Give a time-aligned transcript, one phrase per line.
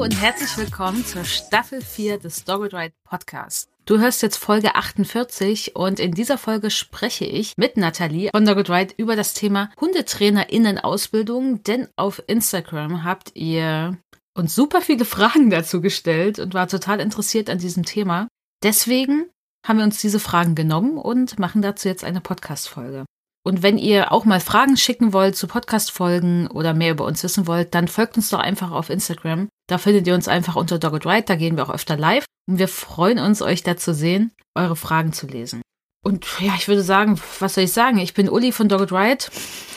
[0.00, 3.68] Hallo und herzlich willkommen zur Staffel 4 des Dogged Ride Podcast.
[3.84, 8.70] Du hörst jetzt Folge 48 und in dieser Folge spreche ich mit Nathalie von Dogged
[8.70, 13.98] Ride über das Thema HundetrainerInnen-Ausbildung, denn auf Instagram habt ihr
[14.32, 18.26] uns super viele Fragen dazu gestellt und war total interessiert an diesem Thema.
[18.62, 19.26] Deswegen
[19.66, 23.04] haben wir uns diese Fragen genommen und machen dazu jetzt eine Podcast-Folge.
[23.42, 27.46] Und wenn ihr auch mal Fragen schicken wollt zu Podcast-Folgen oder mehr über uns wissen
[27.46, 29.48] wollt, dann folgt uns doch einfach auf Instagram.
[29.70, 31.22] Da findet ihr uns einfach unter Dogged Ride.
[31.22, 32.24] Da gehen wir auch öfter live.
[32.48, 35.62] Und wir freuen uns, euch da zu sehen, eure Fragen zu lesen.
[36.02, 37.98] Und ja, ich würde sagen, was soll ich sagen?
[37.98, 39.26] Ich bin Uli von Dogged Ride.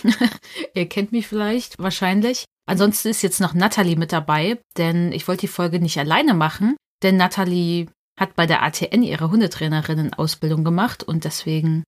[0.74, 2.46] ihr kennt mich vielleicht, wahrscheinlich.
[2.66, 6.76] Ansonsten ist jetzt noch Natalie mit dabei, denn ich wollte die Folge nicht alleine machen,
[7.04, 7.88] denn Natalie
[8.20, 11.84] hat bei der ATN ihre Hundetrainerinnen-Ausbildung gemacht und deswegen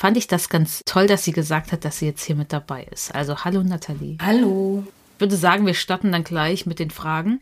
[0.00, 2.84] fand ich das ganz toll, dass sie gesagt hat, dass sie jetzt hier mit dabei
[2.84, 3.14] ist.
[3.14, 4.16] Also hallo Nathalie.
[4.22, 4.84] Hallo.
[5.16, 7.40] Ich würde sagen, wir starten dann gleich mit den Fragen.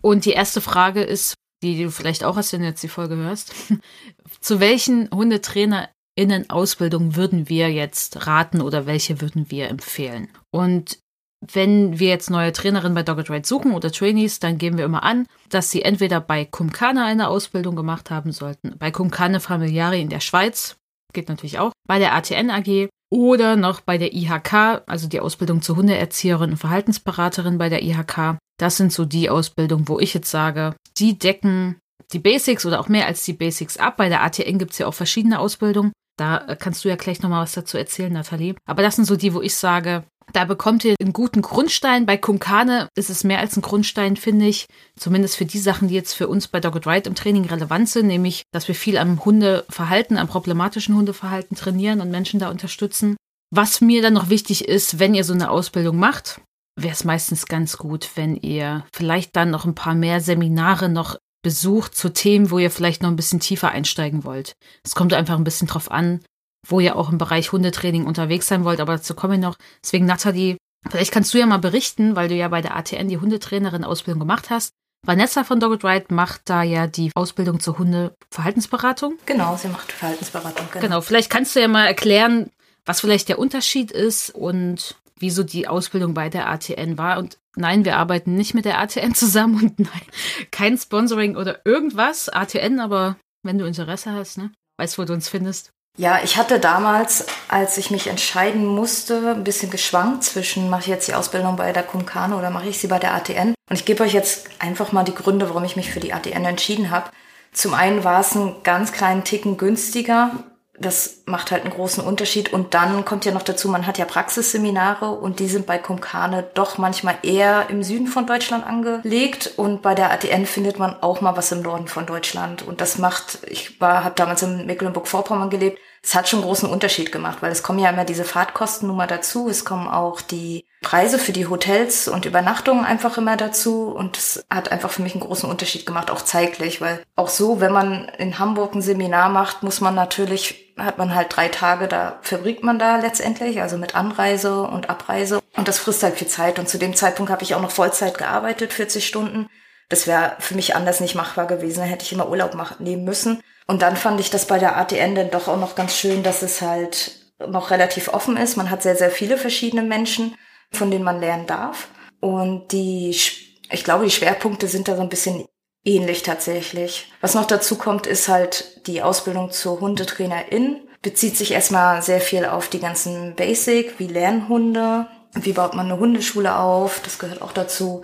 [0.00, 3.16] Und die erste Frage ist, die du vielleicht auch hast, wenn du jetzt die Folge
[3.16, 3.52] hörst.
[4.40, 10.28] Zu welchen HundetrainerInnen Ausbildung würden wir jetzt raten oder welche würden wir empfehlen?
[10.50, 10.98] Und
[11.40, 15.04] wenn wir jetzt neue Trainerinnen bei Dogged Ride suchen oder Trainees, dann geben wir immer
[15.04, 20.08] an, dass sie entweder bei Kumkane eine Ausbildung gemacht haben sollten, bei Kumkane Familiari in
[20.08, 20.76] der Schweiz,
[21.12, 25.62] geht natürlich auch, bei der ATN AG oder noch bei der IHK, also die Ausbildung
[25.62, 28.38] zur Hundeerzieherin und Verhaltensberaterin bei der IHK.
[28.58, 31.76] Das sind so die Ausbildungen, wo ich jetzt sage, die decken
[32.12, 33.96] die Basics oder auch mehr als die Basics ab.
[33.96, 35.92] Bei der ATN gibt es ja auch verschiedene Ausbildungen.
[36.18, 38.54] Da äh, kannst du ja gleich nochmal was dazu erzählen, Nathalie.
[38.66, 42.06] Aber das sind so die, wo ich sage, da bekommt ihr einen guten Grundstein.
[42.06, 44.66] Bei Kumkane ist es mehr als ein Grundstein, finde ich.
[44.96, 48.06] Zumindest für die Sachen, die jetzt für uns bei Dogged Ride im Training relevant sind,
[48.06, 53.16] nämlich, dass wir viel am Hundeverhalten, am problematischen Hundeverhalten trainieren und Menschen da unterstützen.
[53.50, 56.40] Was mir dann noch wichtig ist, wenn ihr so eine Ausbildung macht,
[56.76, 61.16] wäre es meistens ganz gut, wenn ihr vielleicht dann noch ein paar mehr Seminare noch
[61.42, 64.52] besucht zu Themen, wo ihr vielleicht noch ein bisschen tiefer einsteigen wollt.
[64.84, 66.20] Es kommt einfach ein bisschen drauf an,
[66.68, 69.56] wo ihr auch im Bereich Hundetraining unterwegs sein wollt, aber dazu komme ich noch.
[69.82, 70.56] Deswegen, Nathalie,
[70.88, 74.50] vielleicht kannst du ja mal berichten, weil du ja bei der ATN die Hundetrainerin-Ausbildung gemacht
[74.50, 74.70] hast.
[75.06, 79.18] Vanessa von Dogged Ride macht da ja die Ausbildung zur Hundeverhaltensberatung.
[79.26, 80.66] Genau, sie macht Verhaltensberatung.
[80.72, 80.84] Genau.
[80.84, 82.50] genau, vielleicht kannst du ja mal erklären,
[82.84, 87.18] was vielleicht der Unterschied ist und wieso die Ausbildung bei der ATN war.
[87.18, 90.02] Und nein, wir arbeiten nicht mit der ATN zusammen und nein,
[90.50, 92.28] kein Sponsoring oder irgendwas.
[92.28, 94.52] ATN, aber wenn du Interesse hast, ne?
[94.78, 95.70] Weißt, wo du uns findest.
[95.98, 100.86] Ja, ich hatte damals, als ich mich entscheiden musste, ein bisschen geschwankt zwischen, mache ich
[100.86, 103.52] jetzt die Ausbildung bei der Kumkane oder mache ich sie bei der ATN.
[103.68, 106.44] Und ich gebe euch jetzt einfach mal die Gründe, warum ich mich für die ATN
[106.44, 107.10] entschieden habe.
[107.52, 110.30] Zum einen war es einen ganz kleinen Ticken günstiger.
[110.80, 112.52] Das macht halt einen großen Unterschied.
[112.52, 116.44] Und dann kommt ja noch dazu, man hat ja Praxisseminare und die sind bei Kumkane
[116.54, 119.54] doch manchmal eher im Süden von Deutschland angelegt.
[119.56, 122.62] Und bei der ATN findet man auch mal was im Norden von Deutschland.
[122.62, 127.10] Und das macht, ich war, habe damals in Mecklenburg-Vorpommern gelebt, es hat schon großen Unterschied
[127.10, 131.32] gemacht, weil es kommen ja immer diese Fahrtkostennummer dazu, es kommen auch die Preise für
[131.32, 135.48] die Hotels und Übernachtungen einfach immer dazu und es hat einfach für mich einen großen
[135.48, 139.80] Unterschied gemacht, auch zeitlich, weil auch so, wenn man in Hamburg ein Seminar macht, muss
[139.80, 144.62] man natürlich, hat man halt drei Tage, da verbringt man da letztendlich, also mit Anreise
[144.62, 147.62] und Abreise und das frisst halt viel Zeit und zu dem Zeitpunkt habe ich auch
[147.62, 149.48] noch Vollzeit gearbeitet, 40 Stunden.
[149.88, 153.04] Das wäre für mich anders nicht machbar gewesen, da hätte ich immer Urlaub machen, nehmen
[153.04, 153.42] müssen.
[153.66, 156.42] Und dann fand ich das bei der ATN dann doch auch noch ganz schön, dass
[156.42, 157.12] es halt
[157.46, 158.56] noch relativ offen ist.
[158.56, 160.36] Man hat sehr, sehr viele verschiedene Menschen,
[160.72, 161.88] von denen man lernen darf.
[162.20, 165.44] Und die, ich glaube, die Schwerpunkte sind da so ein bisschen
[165.84, 167.12] ähnlich tatsächlich.
[167.20, 170.80] Was noch dazu kommt, ist halt die Ausbildung zur Hundetrainerin.
[171.02, 175.86] Bezieht sich erstmal sehr viel auf die ganzen Basic, wie lernen Hunde, wie baut man
[175.86, 178.02] eine Hundeschule auf, das gehört auch dazu,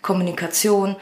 [0.00, 0.96] Kommunikation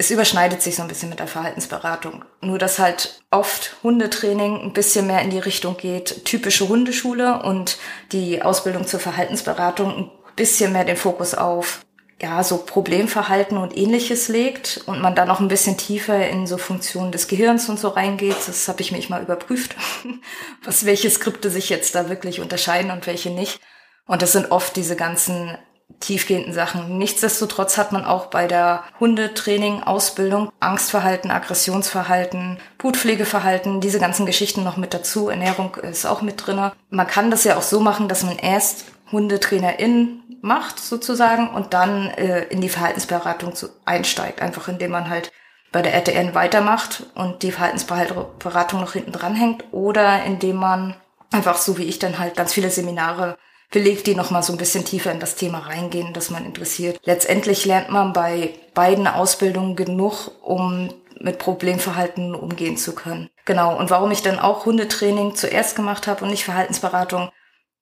[0.00, 2.24] es überschneidet sich so ein bisschen mit der Verhaltensberatung.
[2.40, 7.76] Nur dass halt oft Hundetraining ein bisschen mehr in die Richtung geht, typische Hundeschule und
[8.10, 10.10] die Ausbildung zur Verhaltensberatung ein
[10.40, 11.84] bisschen mehr den Fokus auf
[12.22, 16.56] ja, so Problemverhalten und ähnliches legt und man da noch ein bisschen tiefer in so
[16.56, 18.36] Funktionen des Gehirns und so reingeht.
[18.46, 19.76] Das habe ich mich mal überprüft,
[20.64, 23.60] was welche Skripte sich jetzt da wirklich unterscheiden und welche nicht.
[24.06, 25.58] Und das sind oft diese ganzen
[25.98, 26.96] tiefgehenden Sachen.
[26.96, 34.78] Nichtsdestotrotz hat man auch bei der Hundetraining, Ausbildung, Angstverhalten, Aggressionsverhalten, Putpflegeverhalten, diese ganzen Geschichten noch
[34.78, 35.28] mit dazu.
[35.28, 36.72] Ernährung ist auch mit drinne.
[36.88, 42.10] Man kann das ja auch so machen, dass man erst Hundetrainerin macht sozusagen und dann
[42.10, 45.32] äh, in die Verhaltensberatung zu, einsteigt, einfach indem man halt
[45.72, 50.96] bei der RTN weitermacht und die Verhaltensberatung noch hinten dran hängt oder indem man
[51.30, 53.36] einfach so wie ich dann halt ganz viele Seminare
[53.70, 56.98] belegt, die nochmal so ein bisschen tiefer in das Thema reingehen, das man interessiert.
[57.04, 63.30] Letztendlich lernt man bei beiden Ausbildungen genug, um mit Problemverhalten umgehen zu können.
[63.44, 63.78] Genau.
[63.78, 67.30] Und warum ich dann auch Hundetraining zuerst gemacht habe und nicht Verhaltensberatung.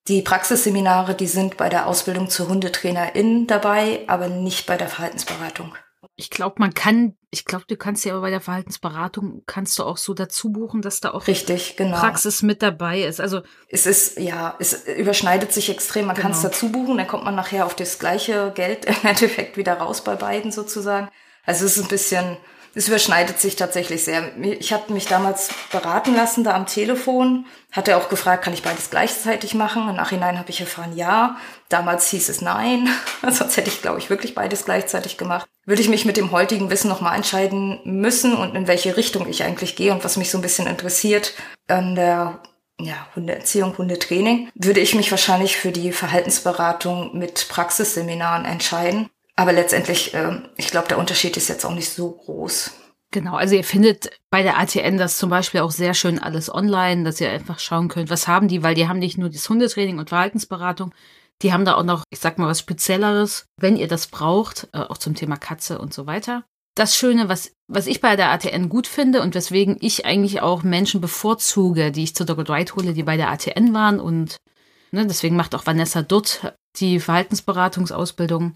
[0.09, 5.75] Die Praxisseminare, die sind bei der Ausbildung zur Hundetrainerin dabei, aber nicht bei der Verhaltensberatung.
[6.17, 9.85] Ich glaube, man kann, ich glaube, du kannst ja aber bei der Verhaltensberatung kannst du
[9.85, 11.99] auch so dazu buchen, dass da auch Richtig, genau.
[11.99, 13.21] Praxis mit dabei ist.
[13.21, 16.07] Also es ist, ja, es überschneidet sich extrem.
[16.07, 16.29] Man genau.
[16.29, 19.75] kann es dazu buchen, dann kommt man nachher auf das gleiche Geld im Endeffekt wieder
[19.75, 21.11] raus bei beiden sozusagen.
[21.45, 22.39] Also es ist ein bisschen,
[22.79, 24.31] es überschneidet sich tatsächlich sehr.
[24.41, 28.89] Ich habe mich damals beraten lassen da am Telefon, hatte auch gefragt, kann ich beides
[28.89, 29.89] gleichzeitig machen?
[29.89, 31.37] Im Nachhinein habe ich erfahren, ja.
[31.69, 32.89] Damals hieß es nein,
[33.29, 35.49] sonst hätte ich, glaube ich, wirklich beides gleichzeitig gemacht.
[35.67, 39.43] Würde ich mich mit dem heutigen Wissen nochmal entscheiden müssen und in welche Richtung ich
[39.43, 41.35] eigentlich gehe und was mich so ein bisschen interessiert
[41.67, 42.41] an der
[42.81, 50.15] ja, Hundeerziehung, Hundetraining, würde ich mich wahrscheinlich für die Verhaltensberatung mit Praxisseminaren entscheiden aber letztendlich,
[50.15, 52.73] äh, ich glaube, der Unterschied ist jetzt auch nicht so groß.
[53.13, 57.05] Genau, also ihr findet bei der ATN das zum Beispiel auch sehr schön alles online,
[57.05, 60.01] dass ihr einfach schauen könnt, was haben die, weil die haben nicht nur das Hundetraining
[60.01, 60.93] und Verhaltensberatung,
[61.41, 64.79] die haben da auch noch, ich sag mal, was Spezielleres, wenn ihr das braucht, äh,
[64.79, 66.45] auch zum Thema Katze und so weiter.
[66.75, 70.65] Das Schöne, was, was ich bei der ATN gut finde und weswegen ich eigentlich auch
[70.65, 72.43] Menschen bevorzuge, die ich zu Dr.
[72.43, 74.37] Dwight hole, die bei der ATN waren und
[74.91, 78.55] ne, deswegen macht auch Vanessa Dutt die Verhaltensberatungsausbildung,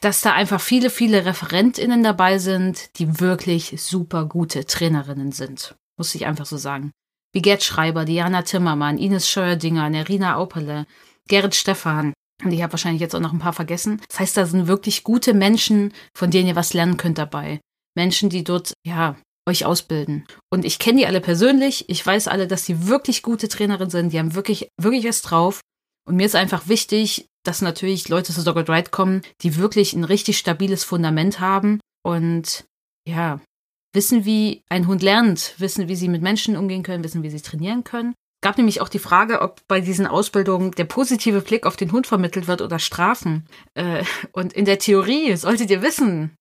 [0.00, 5.74] dass da einfach viele, viele ReferentInnen dabei sind, die wirklich super gute Trainerinnen sind.
[5.98, 6.92] Muss ich einfach so sagen.
[7.32, 10.86] Wie Gerd Schreiber, Diana Timmermann, Ines Scheuerdinger, Nerina Auperle,
[11.28, 12.12] Gerrit Stephan.
[12.42, 14.00] Und ich habe wahrscheinlich jetzt auch noch ein paar vergessen.
[14.08, 17.60] Das heißt, da sind wirklich gute Menschen, von denen ihr was lernen könnt dabei.
[17.94, 19.16] Menschen, die dort, ja,
[19.48, 20.26] euch ausbilden.
[20.50, 21.88] Und ich kenne die alle persönlich.
[21.88, 24.12] Ich weiß alle, dass die wirklich gute Trainerinnen sind.
[24.12, 25.60] Die haben wirklich, wirklich was drauf.
[26.10, 30.02] Und mir ist einfach wichtig, dass natürlich Leute zu Dogged Ride kommen, die wirklich ein
[30.02, 32.64] richtig stabiles Fundament haben und
[33.06, 33.40] ja,
[33.94, 37.40] wissen, wie ein Hund lernt, wissen, wie sie mit Menschen umgehen können, wissen, wie sie
[37.40, 38.14] trainieren können.
[38.42, 41.92] Es gab nämlich auch die Frage, ob bei diesen Ausbildungen der positive Blick auf den
[41.92, 43.46] Hund vermittelt wird oder Strafen.
[43.74, 44.02] Äh,
[44.32, 46.34] und in der Theorie solltet ihr wissen,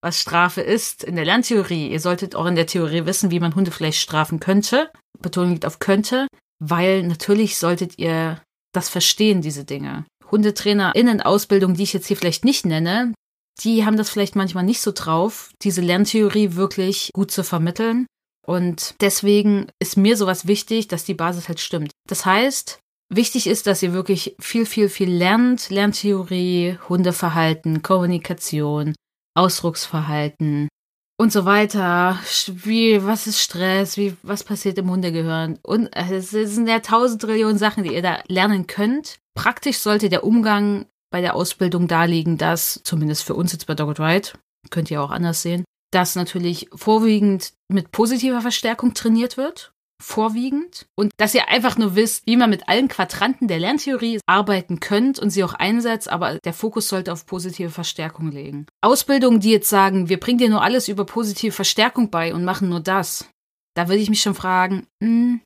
[0.00, 1.04] was Strafe ist.
[1.04, 1.88] In der Lerntheorie.
[1.88, 4.90] Ihr solltet auch in der Theorie wissen, wie man Hunde vielleicht strafen könnte.
[5.20, 6.26] Betonung liegt auf könnte,
[6.58, 8.40] weil natürlich solltet ihr
[8.76, 10.04] das verstehen, diese Dinge.
[10.30, 13.14] HundetrainerInnen-Ausbildung, die ich jetzt hier vielleicht nicht nenne,
[13.60, 18.06] die haben das vielleicht manchmal nicht so drauf, diese Lerntheorie wirklich gut zu vermitteln.
[18.46, 21.92] Und deswegen ist mir sowas wichtig, dass die Basis halt stimmt.
[22.08, 22.78] Das heißt,
[23.12, 25.70] wichtig ist, dass ihr wirklich viel, viel, viel lernt.
[25.70, 28.94] Lerntheorie, Hundeverhalten, Kommunikation,
[29.34, 30.68] Ausdrucksverhalten,
[31.16, 32.18] und so weiter.
[32.48, 33.96] Wie, was ist Stress?
[33.96, 35.58] Wie, was passiert im Hundegehirn?
[35.62, 39.18] Und es sind ja tausend Trillionen Sachen, die ihr da lernen könnt.
[39.34, 44.00] Praktisch sollte der Umgang bei der Ausbildung darlegen, dass, zumindest für uns jetzt bei Dogged
[44.00, 44.30] Ride,
[44.70, 49.73] könnt ihr auch anders sehen, dass natürlich vorwiegend mit positiver Verstärkung trainiert wird
[50.04, 54.80] vorwiegend und dass ihr einfach nur wisst, wie man mit allen Quadranten der Lerntheorie arbeiten
[54.80, 58.66] könnt und sie auch einsetzt, aber der Fokus sollte auf positive Verstärkung legen.
[58.82, 62.68] Ausbildungen, die jetzt sagen, wir bringen dir nur alles über positive Verstärkung bei und machen
[62.68, 63.28] nur das,
[63.74, 65.40] da würde ich mich schon fragen, mh, hm,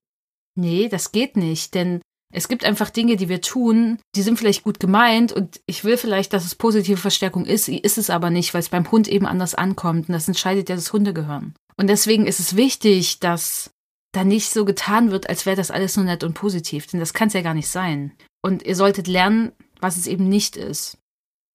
[0.57, 2.01] nee, das geht nicht, denn
[2.31, 5.97] es gibt einfach Dinge, die wir tun, die sind vielleicht gut gemeint und ich will
[5.97, 9.25] vielleicht, dass es positive Verstärkung ist, ist es aber nicht, weil es beim Hund eben
[9.25, 11.55] anders ankommt und das entscheidet ja das Hundegehirn.
[11.77, 13.71] Und deswegen ist es wichtig, dass
[14.13, 17.13] da nicht so getan wird, als wäre das alles nur nett und positiv, denn das
[17.13, 18.13] kann es ja gar nicht sein.
[18.43, 20.99] Und ihr solltet lernen, was es eben nicht ist.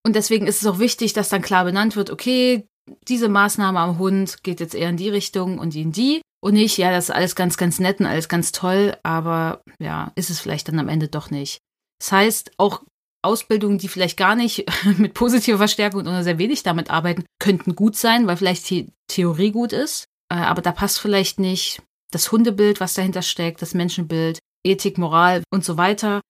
[0.05, 2.67] Und deswegen ist es auch wichtig, dass dann klar benannt wird, okay,
[3.07, 6.21] diese Maßnahme am Hund geht jetzt eher in die Richtung und in die.
[6.41, 10.11] Und nicht, ja, das ist alles ganz, ganz nett und alles ganz toll, aber ja,
[10.15, 11.59] ist es vielleicht dann am Ende doch nicht.
[11.99, 12.83] Das heißt, auch
[13.23, 14.65] Ausbildungen, die vielleicht gar nicht
[14.97, 19.51] mit positiver Verstärkung oder sehr wenig damit arbeiten, könnten gut sein, weil vielleicht die Theorie
[19.51, 21.81] gut ist, äh, aber da passt vielleicht nicht
[22.13, 26.21] das Hundebild, was dahinter steckt, das Menschenbild, Ethik, Moral und so weiter.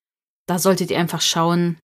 [0.47, 1.77] Da solltet ihr einfach schauen,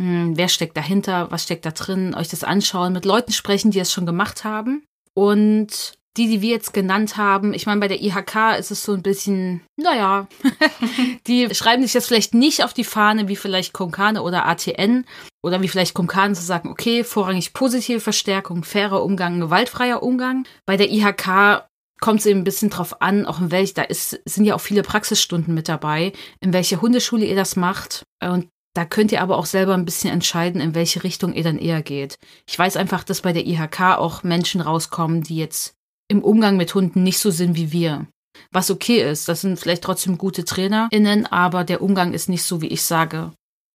[0.00, 3.80] hm, wer steckt dahinter, was steckt da drin, euch das anschauen, mit Leuten sprechen, die
[3.80, 4.84] es schon gemacht haben.
[5.14, 8.92] Und die, die wir jetzt genannt haben, ich meine, bei der IHK ist es so
[8.92, 10.28] ein bisschen, naja,
[11.26, 15.04] die schreiben sich das vielleicht nicht auf die Fahne wie vielleicht Konkane oder ATN,
[15.44, 20.46] oder wie vielleicht Kumkan zu sagen, okay, vorrangig positive Verstärkung, fairer Umgang, gewaltfreier Umgang.
[20.64, 21.68] Bei der IHK
[22.00, 24.60] kommt es eben ein bisschen drauf an, auch in welch, da ist, sind ja auch
[24.60, 28.04] viele Praxisstunden mit dabei, in welche Hundeschule ihr das macht.
[28.22, 31.58] Und da könnt ihr aber auch selber ein bisschen entscheiden, in welche Richtung ihr dann
[31.58, 32.16] eher geht.
[32.48, 35.74] Ich weiß einfach, dass bei der IHK auch Menschen rauskommen, die jetzt
[36.08, 38.06] im Umgang mit Hunden nicht so sind wie wir.
[38.50, 42.60] Was okay ist, das sind vielleicht trotzdem gute TrainerInnen, aber der Umgang ist nicht so,
[42.60, 43.32] wie ich sage.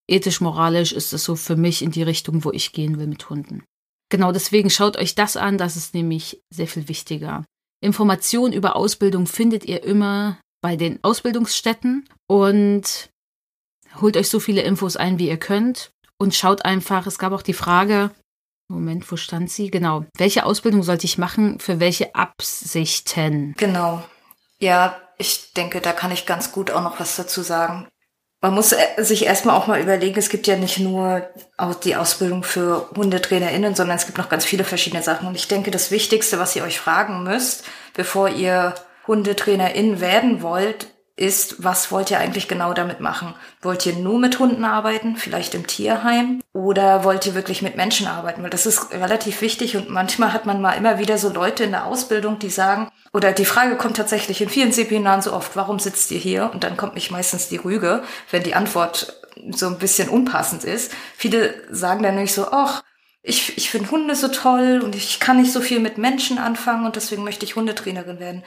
[0.08, 3.30] Ethisch, moralisch ist es so für mich in die Richtung, wo ich gehen will mit
[3.30, 3.64] Hunden.
[4.10, 7.46] Genau deswegen schaut euch das an, das ist nämlich sehr viel wichtiger.
[7.82, 13.10] Informationen über Ausbildung findet ihr immer bei den Ausbildungsstätten und
[14.02, 17.42] holt euch so viele Infos ein, wie ihr könnt und schaut einfach, es gab auch
[17.42, 18.12] die Frage,
[18.72, 19.72] Moment, wo stand sie?
[19.72, 20.06] Genau.
[20.16, 21.60] Welche Ausbildung sollte ich machen?
[21.60, 23.56] Für welche Absichten?
[23.58, 24.04] Genau.
[24.60, 27.88] Ja, ich denke, da kann ich ganz gut auch noch was dazu sagen.
[28.42, 31.28] Man muss äh, sich erstmal auch mal überlegen, es gibt ja nicht nur
[31.84, 35.28] die Ausbildung für HundetrainerInnen, sondern es gibt noch ganz viele verschiedene Sachen.
[35.28, 38.76] Und ich denke, das Wichtigste, was ihr euch fragen müsst, bevor ihr
[39.08, 40.88] HundetrainerInnen werden wollt,
[41.20, 43.36] ist, was wollt ihr eigentlich genau damit machen?
[43.62, 46.42] Wollt ihr nur mit Hunden arbeiten, vielleicht im Tierheim?
[46.54, 48.42] Oder wollt ihr wirklich mit Menschen arbeiten?
[48.42, 51.72] Weil das ist relativ wichtig und manchmal hat man mal immer wieder so Leute in
[51.72, 55.80] der Ausbildung, die sagen, oder die Frage kommt tatsächlich in vielen Seminaren so oft, warum
[55.80, 56.52] sitzt ihr hier?
[56.54, 60.92] Und dann kommt mich meistens die Rüge, wenn die Antwort so ein bisschen unpassend ist.
[61.16, 62.84] Viele sagen dann nämlich so, ach,
[63.22, 66.86] ich, ich finde Hunde so toll und ich kann nicht so viel mit Menschen anfangen
[66.86, 68.44] und deswegen möchte ich Hundetrainerin werden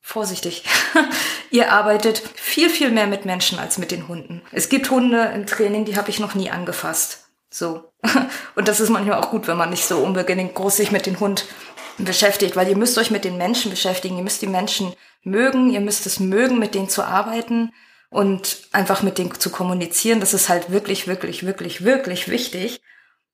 [0.00, 0.62] vorsichtig.
[1.50, 4.40] Ihr arbeitet viel, viel mehr mit Menschen als mit den Hunden.
[4.52, 7.26] Es gibt Hunde im Training, die habe ich noch nie angefasst.
[7.50, 7.92] So.
[8.54, 11.18] Und das ist manchmal auch gut, wenn man nicht so unbedingt groß sich mit dem
[11.18, 11.46] Hund
[11.98, 14.16] beschäftigt, weil ihr müsst euch mit den Menschen beschäftigen.
[14.16, 15.70] Ihr müsst die Menschen mögen.
[15.70, 17.72] Ihr müsst es mögen, mit denen zu arbeiten
[18.10, 20.20] und einfach mit denen zu kommunizieren.
[20.20, 22.80] Das ist halt wirklich, wirklich, wirklich, wirklich wichtig.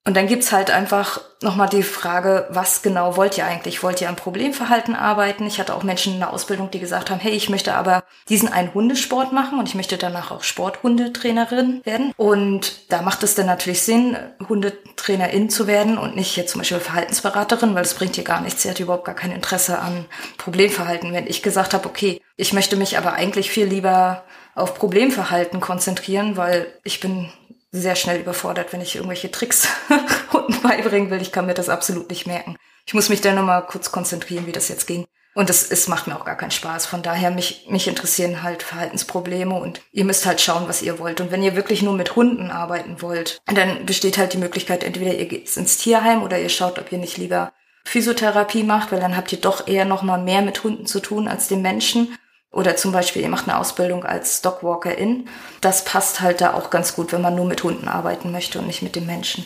[0.04, 3.84] Und dann gibt's halt einfach nochmal die Frage, was genau wollt ihr eigentlich?
[3.84, 5.46] Wollt ihr am Problemverhalten arbeiten?
[5.46, 8.52] Ich hatte auch Menschen in der Ausbildung, die gesagt haben, hey, ich möchte aber diesen
[8.52, 12.12] einen Hundesport machen und ich möchte danach auch Sporthundetrainerin werden.
[12.16, 14.16] Und da macht es dann natürlich Sinn,
[14.48, 18.62] Hundetrainerin zu werden und nicht jetzt zum Beispiel Verhaltensberaterin, weil das bringt ihr gar nichts.
[18.62, 20.06] Sie hat überhaupt gar kein Interesse an
[20.36, 21.12] Problemverhalten.
[21.12, 26.36] Wenn ich gesagt habe, okay, ich möchte mich aber eigentlich viel lieber auf Problemverhalten konzentrieren,
[26.36, 27.30] weil ich bin
[27.72, 29.66] sehr schnell überfordert, wenn ich irgendwelche Tricks
[30.32, 31.22] Hunden beibringen will.
[31.22, 32.56] Ich kann mir das absolut nicht merken.
[32.86, 35.06] Ich muss mich dann nochmal kurz konzentrieren, wie das jetzt ging.
[35.34, 36.84] Und das ist, macht mir auch gar keinen Spaß.
[36.84, 41.22] Von daher, mich, mich interessieren halt Verhaltensprobleme und ihr müsst halt schauen, was ihr wollt.
[41.22, 45.14] Und wenn ihr wirklich nur mit Hunden arbeiten wollt, dann besteht halt die Möglichkeit, entweder
[45.14, 47.52] ihr geht ins Tierheim oder ihr schaut, ob ihr nicht lieber
[47.84, 51.48] Physiotherapie macht, weil dann habt ihr doch eher nochmal mehr mit Hunden zu tun als
[51.48, 52.16] den Menschen.
[52.52, 55.26] Oder zum Beispiel, ihr macht eine Ausbildung als Dogwalker-In.
[55.62, 58.66] Das passt halt da auch ganz gut, wenn man nur mit Hunden arbeiten möchte und
[58.66, 59.44] nicht mit dem Menschen.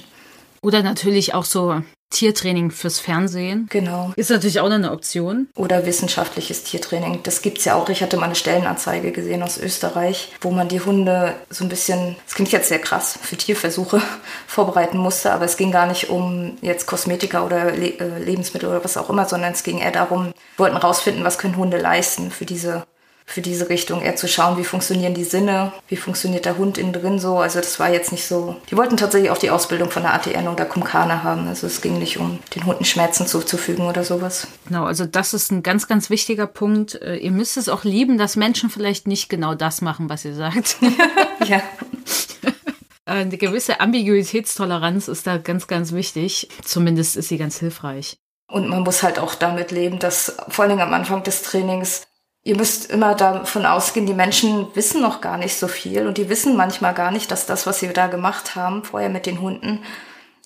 [0.61, 3.67] Oder natürlich auch so Tiertraining fürs Fernsehen.
[3.69, 4.13] Genau.
[4.17, 5.49] Ist natürlich auch eine Option.
[5.55, 7.21] Oder wissenschaftliches Tiertraining.
[7.25, 7.89] Das gibt's ja auch.
[7.89, 12.17] Ich hatte mal eine Stellenanzeige gesehen aus Österreich, wo man die Hunde so ein bisschen,
[12.25, 14.01] das klingt jetzt sehr krass, für Tierversuche
[14.47, 18.85] vorbereiten musste, aber es ging gar nicht um jetzt Kosmetika oder Le äh, Lebensmittel oder
[18.85, 22.47] was auch immer, sondern es ging eher darum, wollten rausfinden, was können Hunde leisten für
[22.47, 22.87] diese
[23.28, 26.92] für diese Richtung, eher zu schauen, wie funktionieren die Sinne, wie funktioniert der Hund innen
[26.92, 27.38] drin so.
[27.38, 28.56] Also das war jetzt nicht so.
[28.71, 31.49] Die wollten tatsächlich auch die Ausbildung von der ATN oder Kumkane haben.
[31.49, 34.47] Also es ging nicht um den Hunden Schmerzen zuzufügen oder sowas.
[34.68, 36.95] Genau, also das ist ein ganz, ganz wichtiger Punkt.
[37.02, 40.35] Äh, ihr müsst es auch lieben, dass Menschen vielleicht nicht genau das machen, was ihr
[40.35, 40.76] sagt.
[41.47, 41.61] ja.
[43.04, 46.49] Eine gewisse Ambiguitätstoleranz ist da ganz, ganz wichtig.
[46.64, 48.18] Zumindest ist sie ganz hilfreich.
[48.49, 52.06] Und man muss halt auch damit leben, dass vor Dingen am Anfang des Trainings
[52.47, 56.29] ihr müsst immer davon ausgehen, die Menschen wissen noch gar nicht so viel und die
[56.29, 59.83] wissen manchmal gar nicht, dass das, was sie da gemacht haben, vorher mit den Hunden,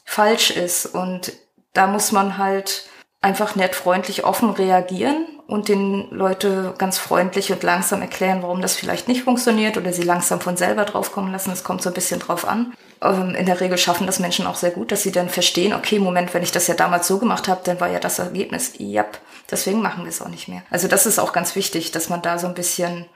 [0.06, 0.86] falsch ist.
[0.86, 1.34] Und
[1.74, 2.88] da muss man halt
[3.20, 8.76] einfach nett, freundlich, offen reagieren und den Leute ganz freundlich und langsam erklären, warum das
[8.76, 11.50] vielleicht nicht funktioniert oder sie langsam von selber draufkommen lassen.
[11.50, 12.72] Es kommt so ein bisschen drauf an.
[13.02, 15.98] Ähm, in der Regel schaffen das Menschen auch sehr gut, dass sie dann verstehen, okay,
[15.98, 19.04] Moment, wenn ich das ja damals so gemacht habe, dann war ja das Ergebnis, ja,
[19.50, 20.62] deswegen machen wir es auch nicht mehr.
[20.70, 23.06] Also das ist auch ganz wichtig, dass man da so ein bisschen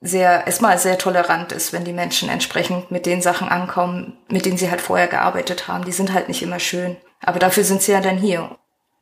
[0.00, 4.58] sehr, erstmal sehr tolerant ist, wenn die Menschen entsprechend mit den Sachen ankommen, mit denen
[4.58, 5.84] sie halt vorher gearbeitet haben.
[5.84, 6.96] Die sind halt nicht immer schön.
[7.22, 8.50] Aber dafür sind sie ja dann hier.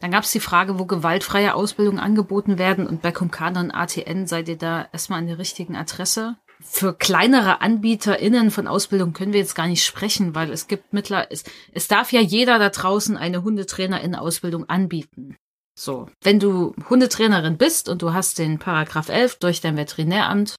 [0.03, 4.27] Dann gab es die Frage, wo gewaltfreie Ausbildungen angeboten werden und bei Comcana und ATN
[4.27, 6.35] seid ihr da erstmal an der richtigen Adresse.
[6.61, 11.31] Für kleinere AnbieterInnen von Ausbildung können wir jetzt gar nicht sprechen, weil es gibt mittler,
[11.31, 15.37] es, es darf ja jeder da draußen eine Hundetrainerin-Ausbildung anbieten.
[15.79, 16.09] So.
[16.21, 20.57] Wenn du Hundetrainerin bist und du hast den Paragraph 11 durch dein Veterinäramt,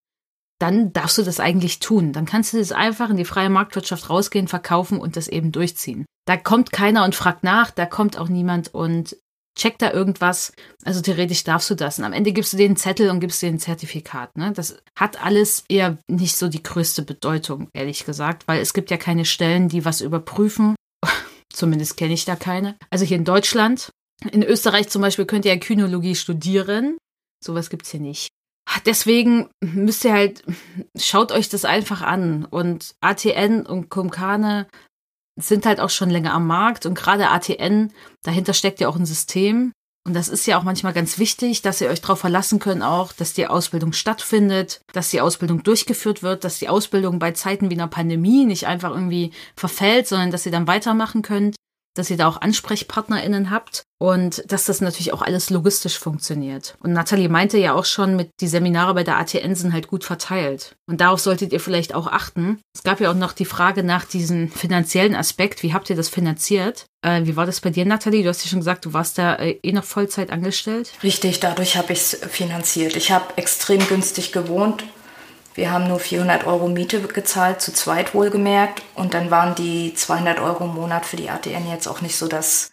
[0.58, 2.14] dann darfst du das eigentlich tun.
[2.14, 6.06] Dann kannst du das einfach in die freie Marktwirtschaft rausgehen, verkaufen und das eben durchziehen.
[6.26, 9.18] Da kommt keiner und fragt nach, da kommt auch niemand und
[9.58, 10.54] checkt da irgendwas.
[10.84, 12.00] Also theoretisch darfst du das.
[12.00, 14.36] Und am Ende gibst du den Zettel und gibst dir ein Zertifikat.
[14.38, 14.52] Ne?
[14.54, 18.98] Das hat alles eher nicht so die größte Bedeutung, ehrlich gesagt, weil es gibt ja
[18.98, 20.76] keine Stellen, die was überprüfen.
[21.54, 22.76] Zumindest kenne ich da keine.
[22.90, 23.90] Also hier in Deutschland.
[24.32, 26.98] In Österreich zum Beispiel könnt ihr ja Kynologie studieren.
[27.44, 28.30] Sowas gibt's hier nicht.
[28.86, 30.44] Deswegen müsst ihr halt,
[30.98, 32.46] schaut euch das einfach an.
[32.46, 34.68] Und ATN und Kumkane
[35.36, 37.92] sind halt auch schon länger am Markt und gerade ATN,
[38.24, 39.72] dahinter steckt ja auch ein System.
[40.06, 43.14] Und das ist ja auch manchmal ganz wichtig, dass ihr euch darauf verlassen könnt auch,
[43.14, 47.76] dass die Ausbildung stattfindet, dass die Ausbildung durchgeführt wird, dass die Ausbildung bei Zeiten wie
[47.76, 51.56] einer Pandemie nicht einfach irgendwie verfällt, sondern dass ihr dann weitermachen könnt
[51.96, 56.76] dass ihr da auch AnsprechpartnerInnen habt und dass das natürlich auch alles logistisch funktioniert.
[56.82, 60.04] Und Nathalie meinte ja auch schon, mit die Seminare bei der ATN sind halt gut
[60.04, 60.76] verteilt.
[60.88, 62.60] Und darauf solltet ihr vielleicht auch achten.
[62.76, 65.64] Es gab ja auch noch die Frage nach diesem finanziellen Aspekt.
[65.64, 66.86] Wie habt ihr das finanziert?
[67.02, 68.24] Äh, wie war das bei dir, Nathalie?
[68.24, 70.92] Du hast ja schon gesagt, du warst da äh, eh noch Vollzeit angestellt.
[71.04, 72.96] Richtig, dadurch habe ich es finanziert.
[72.96, 74.84] Ich habe extrem günstig gewohnt
[75.56, 78.82] wir haben nur 400 Euro Miete gezahlt, zu zweit wohlgemerkt.
[78.96, 82.28] Und dann waren die 200 Euro im Monat für die ATN jetzt auch nicht so
[82.28, 82.72] das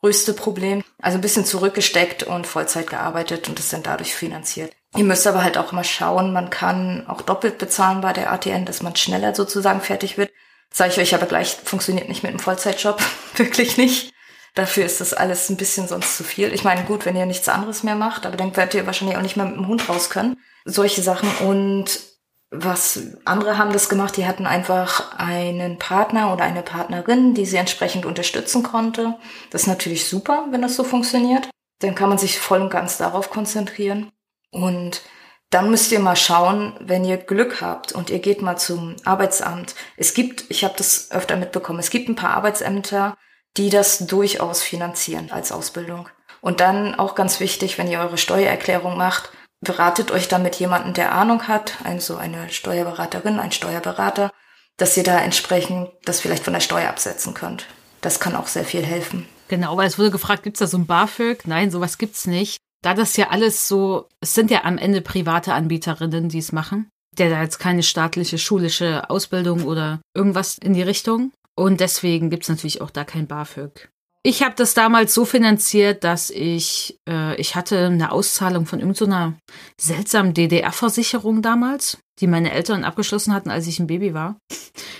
[0.00, 0.82] größte Problem.
[1.00, 4.72] Also ein bisschen zurückgesteckt und Vollzeit gearbeitet und es dann dadurch finanziert.
[4.96, 8.64] Ihr müsst aber halt auch mal schauen, man kann auch doppelt bezahlen bei der ATN,
[8.64, 10.30] dass man schneller sozusagen fertig wird.
[10.72, 13.00] Sage ich euch aber gleich, funktioniert nicht mit einem Vollzeitjob.
[13.36, 14.12] Wirklich nicht.
[14.54, 16.52] Dafür ist das alles ein bisschen sonst zu viel.
[16.52, 19.22] Ich meine, gut, wenn ihr nichts anderes mehr macht, aber dann werdet ihr wahrscheinlich auch
[19.22, 20.38] nicht mehr mit dem Hund raus können.
[20.64, 21.28] Solche Sachen.
[21.46, 22.00] Und
[22.50, 27.56] was andere haben das gemacht, die hatten einfach einen Partner oder eine Partnerin, die sie
[27.56, 29.14] entsprechend unterstützen konnte.
[29.50, 31.48] Das ist natürlich super, wenn das so funktioniert.
[31.78, 34.10] Dann kann man sich voll und ganz darauf konzentrieren.
[34.50, 35.02] Und
[35.50, 39.76] dann müsst ihr mal schauen, wenn ihr Glück habt und ihr geht mal zum Arbeitsamt.
[39.96, 43.16] Es gibt, ich habe das öfter mitbekommen, es gibt ein paar Arbeitsämter,
[43.56, 46.08] die das durchaus finanzieren als Ausbildung.
[46.40, 49.30] Und dann auch ganz wichtig, wenn ihr eure Steuererklärung macht,
[49.60, 54.30] beratet euch da mit jemandem, der Ahnung hat, also eine Steuerberaterin, ein Steuerberater,
[54.76, 57.66] dass ihr da entsprechend das vielleicht von der Steuer absetzen könnt.
[58.00, 59.26] Das kann auch sehr viel helfen.
[59.48, 61.46] Genau, weil es wurde gefragt, gibt es da so ein BAföG?
[61.46, 62.56] Nein, sowas gibt's nicht.
[62.82, 66.88] Da das ja alles so, es sind ja am Ende private Anbieterinnen, die es machen.
[67.18, 71.32] Der da jetzt keine staatliche schulische Ausbildung oder irgendwas in die Richtung.
[71.56, 73.90] Und deswegen gibt's natürlich auch da kein BAföG.
[74.22, 79.34] Ich habe das damals so finanziert, dass ich, äh, ich hatte eine Auszahlung von irgendeiner
[79.80, 84.36] so seltsamen DDR-Versicherung damals, die meine Eltern abgeschlossen hatten, als ich ein Baby war.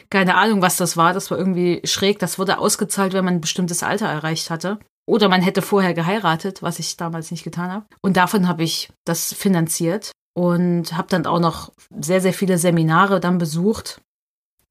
[0.08, 1.12] Keine Ahnung, was das war.
[1.12, 2.18] Das war irgendwie schräg.
[2.18, 4.78] Das wurde ausgezahlt, wenn man ein bestimmtes Alter erreicht hatte.
[5.06, 7.86] Oder man hätte vorher geheiratet, was ich damals nicht getan habe.
[8.00, 13.20] Und davon habe ich das finanziert und habe dann auch noch sehr, sehr viele Seminare
[13.20, 14.00] dann besucht,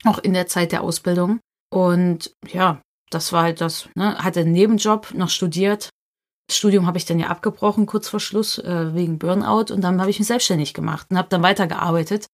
[0.06, 1.40] auch in der Zeit der Ausbildung.
[1.72, 4.18] Und ja, das war halt das, ne?
[4.18, 5.90] Hatte einen Nebenjob, noch studiert.
[6.48, 9.74] Das Studium habe ich dann ja abgebrochen, kurz vor Schluss, äh, wegen Burnout.
[9.74, 12.26] Und dann habe ich mich selbstständig gemacht und habe dann weitergearbeitet.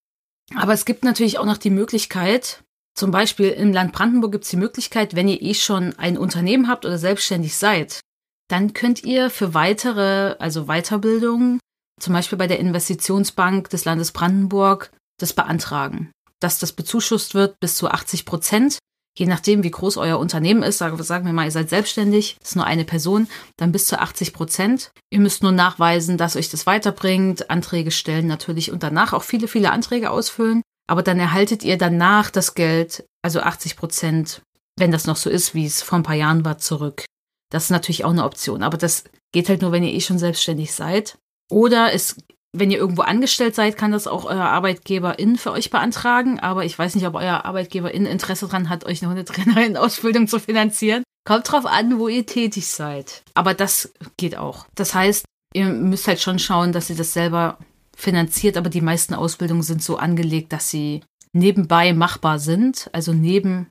[0.55, 2.63] Aber es gibt natürlich auch noch die Möglichkeit,
[2.95, 6.69] zum Beispiel im Land Brandenburg gibt es die Möglichkeit, wenn ihr eh schon ein Unternehmen
[6.69, 7.99] habt oder selbstständig seid,
[8.47, 11.59] dann könnt ihr für weitere, also Weiterbildungen,
[11.99, 17.75] zum Beispiel bei der Investitionsbank des Landes Brandenburg, das beantragen, dass das bezuschusst wird bis
[17.75, 18.79] zu 80 Prozent
[19.17, 22.65] je nachdem, wie groß euer Unternehmen ist, sagen, wir mal, ihr seid selbstständig, ist nur
[22.65, 24.91] eine Person, dann bis zu 80 Prozent.
[25.09, 29.47] Ihr müsst nur nachweisen, dass euch das weiterbringt, Anträge stellen natürlich und danach auch viele,
[29.47, 30.61] viele Anträge ausfüllen.
[30.87, 34.41] Aber dann erhaltet ihr danach das Geld, also 80 Prozent,
[34.77, 37.05] wenn das noch so ist, wie es vor ein paar Jahren war, zurück.
[37.51, 38.63] Das ist natürlich auch eine Option.
[38.63, 41.17] Aber das geht halt nur, wenn ihr eh schon selbstständig seid.
[41.49, 42.17] Oder es
[42.59, 46.39] wenn ihr irgendwo angestellt seid, kann das auch euer Arbeitgeberin für euch beantragen.
[46.39, 51.03] Aber ich weiß nicht, ob euer Arbeitgeberin Interesse daran hat, euch eine Hundetrainerin-Ausbildung zu finanzieren.
[51.25, 53.23] Kommt drauf an, wo ihr tätig seid.
[53.33, 54.67] Aber das geht auch.
[54.75, 57.57] Das heißt, ihr müsst halt schon schauen, dass ihr das selber
[57.95, 58.57] finanziert.
[58.57, 62.89] Aber die meisten Ausbildungen sind so angelegt, dass sie nebenbei machbar sind.
[62.93, 63.67] Also neben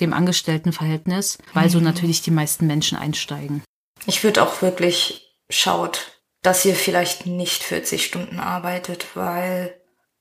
[0.00, 1.84] dem Angestelltenverhältnis, weil so mhm.
[1.84, 3.62] natürlich die meisten Menschen einsteigen.
[4.06, 6.13] Ich würde auch wirklich schaut,
[6.44, 9.74] dass ihr vielleicht nicht 40 Stunden arbeitet, weil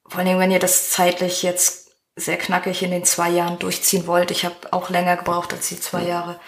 [0.08, 4.32] vor allem, wenn ihr das zeitlich jetzt sehr knackig in den zwei Jahren durchziehen wollt,
[4.32, 6.40] ich habe auch länger gebraucht als die zwei Jahre,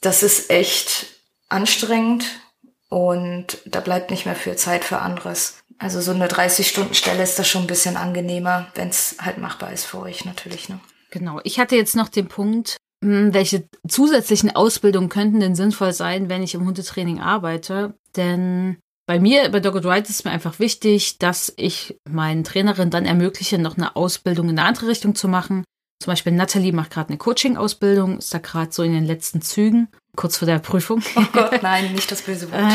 [0.00, 1.06] das ist echt
[1.48, 2.24] anstrengend
[2.88, 5.58] und da bleibt nicht mehr viel Zeit für anderes.
[5.78, 9.84] Also so eine 30-Stunden-Stelle ist das schon ein bisschen angenehmer, wenn es halt machbar ist
[9.84, 10.68] für euch natürlich.
[10.68, 10.80] Ne?
[11.10, 11.40] Genau.
[11.44, 16.42] Ich hatte jetzt noch den Punkt, hm, welche zusätzlichen Ausbildungen könnten denn sinnvoll sein, wenn
[16.42, 17.94] ich im Hundetraining arbeite?
[18.16, 23.04] Denn bei mir, bei Dogged Ride ist mir einfach wichtig, dass ich meinen Trainerinnen dann
[23.04, 25.64] ermögliche, noch eine Ausbildung in eine andere Richtung zu machen.
[26.02, 29.88] Zum Beispiel Natalie macht gerade eine Coaching-Ausbildung, ist da gerade so in den letzten Zügen,
[30.16, 31.02] kurz vor der Prüfung.
[31.16, 32.62] Oh Gott, nein, nicht das böse Wort.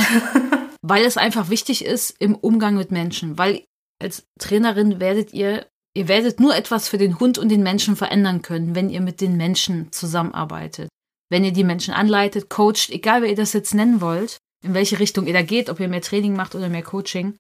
[0.81, 3.37] Äh, weil es einfach wichtig ist im Umgang mit Menschen.
[3.37, 3.65] Weil
[4.01, 8.41] als Trainerin werdet ihr, ihr werdet nur etwas für den Hund und den Menschen verändern
[8.41, 10.87] können, wenn ihr mit den Menschen zusammenarbeitet.
[11.29, 15.00] Wenn ihr die Menschen anleitet, coacht, egal wer ihr das jetzt nennen wollt, in welche
[15.00, 17.38] Richtung ihr da geht, ob ihr mehr Training macht oder mehr Coaching.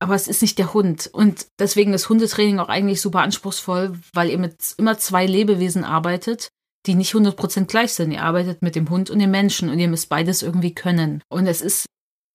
[0.00, 1.08] Aber es ist nicht der Hund.
[1.12, 6.48] Und deswegen ist Hundetraining auch eigentlich super anspruchsvoll, weil ihr mit immer zwei Lebewesen arbeitet,
[6.86, 8.12] die nicht 100% gleich sind.
[8.12, 11.22] Ihr arbeitet mit dem Hund und dem Menschen und ihr müsst beides irgendwie können.
[11.28, 11.86] Und es ist,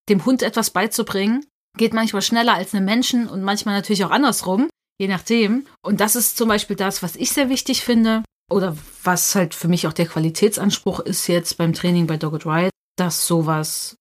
[0.10, 1.46] dem Hund etwas beizubringen,
[1.78, 4.70] geht manchmal schneller als einem Menschen und manchmal natürlich auch andersrum,
[5.00, 5.66] je nachdem.
[5.82, 9.70] Und das ist zum Beispiel das, was ich sehr wichtig finde oder was halt für
[9.70, 13.96] mich auch der Qualitätsanspruch ist jetzt beim Training bei Dogged Riot, dass sowas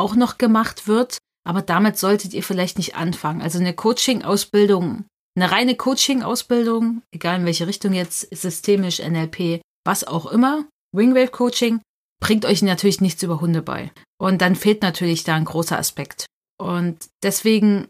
[0.00, 1.18] auch noch gemacht wird.
[1.46, 3.40] Aber damit solltet ihr vielleicht nicht anfangen.
[3.40, 5.04] Also eine Coaching-Ausbildung,
[5.36, 11.80] eine reine Coaching-Ausbildung, egal in welche Richtung jetzt, systemisch, NLP, was auch immer, Wingwave Coaching,
[12.20, 13.92] bringt euch natürlich nichts über Hunde bei.
[14.18, 16.26] Und dann fehlt natürlich da ein großer Aspekt.
[16.58, 17.88] Und deswegen,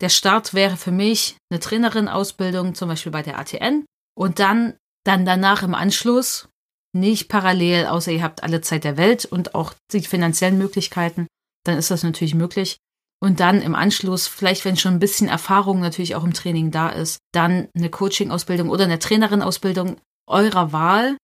[0.00, 3.84] der Start wäre für mich eine Trainerin-Ausbildung, zum Beispiel bei der ATN.
[4.16, 6.48] Und dann, dann danach im Anschluss,
[6.94, 11.26] nicht parallel, außer ihr habt alle Zeit der Welt und auch die finanziellen Möglichkeiten,
[11.64, 12.78] dann ist das natürlich möglich.
[13.20, 16.90] Und dann im Anschluss, vielleicht wenn schon ein bisschen Erfahrung natürlich auch im Training da
[16.90, 19.96] ist, dann eine Coaching-Ausbildung oder eine Trainerin-Ausbildung
[20.26, 21.16] eurer Wahl,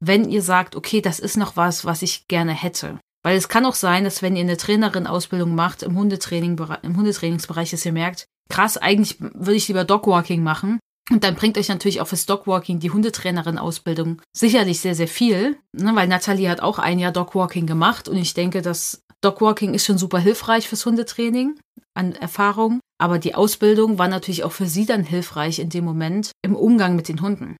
[0.00, 2.98] wenn ihr sagt, okay, das ist noch was, was ich gerne hätte.
[3.22, 7.70] Weil es kann auch sein, dass wenn ihr eine Trainerin-Ausbildung macht im Hundetraining, im Hundetrainingsbereich,
[7.70, 10.78] dass ihr merkt, krass, eigentlich würde ich lieber Dogwalking machen.
[11.10, 15.94] Und dann bringt euch natürlich auch fürs Dogwalking die Hundetrainerin-Ausbildung sicherlich sehr, sehr viel, ne?
[15.94, 19.98] weil Nathalie hat auch ein Jahr Dogwalking gemacht und ich denke, dass Dogwalking ist schon
[19.98, 21.58] super hilfreich fürs Hundetraining
[21.94, 26.32] an Erfahrung, aber die Ausbildung war natürlich auch für sie dann hilfreich in dem Moment
[26.42, 27.56] im Umgang mit den Hunden.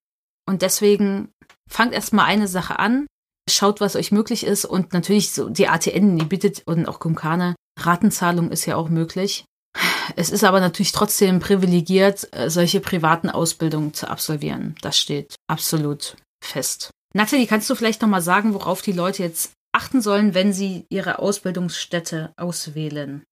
[0.48, 1.28] Und deswegen
[1.68, 3.06] fangt erstmal eine Sache an,
[3.48, 7.54] schaut, was euch möglich ist und natürlich so die ATN, die bietet und auch Kumkane,
[7.78, 9.44] Ratenzahlung ist ja auch möglich.
[10.14, 14.76] Es ist aber natürlich trotzdem privilegiert, äh, solche privaten Ausbildungen zu absolvieren.
[14.82, 16.90] Das steht absolut fest.
[17.14, 21.18] Nathalie, kannst du vielleicht nochmal sagen, worauf die Leute jetzt achten sollen, wenn sie ihre
[21.18, 23.24] Ausbildungsstätte auswählen?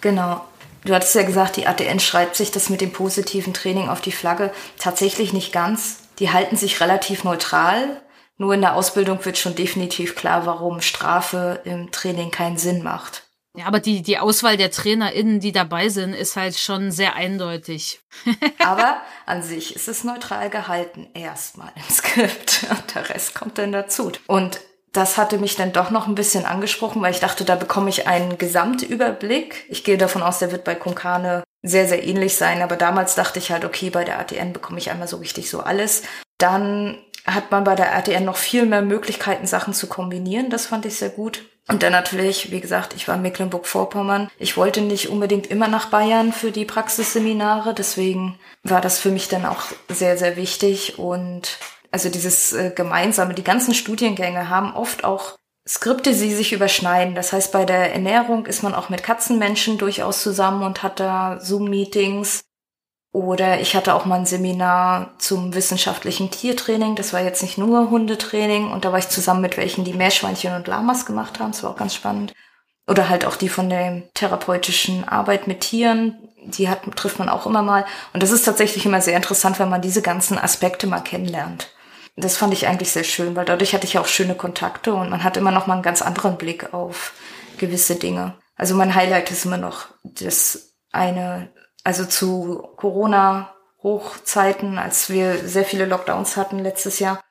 [0.00, 0.44] Genau.
[0.84, 4.12] Du hattest ja gesagt, die ATN schreibt sich das mit dem positiven Training auf die
[4.12, 4.52] Flagge.
[4.78, 5.98] Tatsächlich nicht ganz.
[6.18, 8.02] Die halten sich relativ neutral.
[8.36, 13.21] Nur in der Ausbildung wird schon definitiv klar, warum Strafe im Training keinen Sinn macht.
[13.54, 18.00] Ja, aber die, die Auswahl der TrainerInnen, die dabei sind, ist halt schon sehr eindeutig.
[18.58, 22.66] aber an sich ist es neutral gehalten, erstmal im Skript.
[22.70, 24.10] Und der Rest kommt dann dazu.
[24.26, 24.60] Und
[24.92, 28.06] das hatte mich dann doch noch ein bisschen angesprochen, weil ich dachte, da bekomme ich
[28.06, 29.66] einen Gesamtüberblick.
[29.68, 32.62] Ich gehe davon aus, der wird bei Konkane sehr, sehr ähnlich sein.
[32.62, 35.60] Aber damals dachte ich halt, okay, bei der ATN bekomme ich einmal so richtig so
[35.60, 36.02] alles.
[36.38, 40.50] Dann hat man bei der ATN noch viel mehr Möglichkeiten, Sachen zu kombinieren.
[40.50, 41.44] Das fand ich sehr gut.
[41.68, 44.30] Und dann natürlich, wie gesagt, ich war in Mecklenburg-Vorpommern.
[44.38, 47.72] Ich wollte nicht unbedingt immer nach Bayern für die Praxisseminare.
[47.72, 50.98] Deswegen war das für mich dann auch sehr, sehr wichtig.
[50.98, 51.58] Und
[51.92, 57.14] also dieses äh, gemeinsame, die ganzen Studiengänge haben oft auch Skripte, die sich überschneiden.
[57.14, 61.38] Das heißt, bei der Ernährung ist man auch mit Katzenmenschen durchaus zusammen und hat da
[61.40, 62.42] Zoom-Meetings.
[63.12, 66.96] Oder ich hatte auch mal ein Seminar zum wissenschaftlichen Tiertraining.
[66.96, 68.70] Das war jetzt nicht nur Hundetraining.
[68.70, 71.52] Und da war ich zusammen mit welchen, die Meerschweinchen und Lamas gemacht haben.
[71.52, 72.32] Das war auch ganz spannend.
[72.88, 76.28] Oder halt auch die von der therapeutischen Arbeit mit Tieren.
[76.44, 77.84] Die hat, trifft man auch immer mal.
[78.14, 81.68] Und das ist tatsächlich immer sehr interessant, wenn man diese ganzen Aspekte mal kennenlernt.
[82.16, 85.24] Das fand ich eigentlich sehr schön, weil dadurch hatte ich auch schöne Kontakte und man
[85.24, 87.12] hat immer noch mal einen ganz anderen Blick auf
[87.58, 88.34] gewisse Dinge.
[88.56, 91.50] Also mein Highlight ist immer noch das eine
[91.84, 97.22] also zu Corona-Hochzeiten, als wir sehr viele Lockdowns hatten letztes Jahr,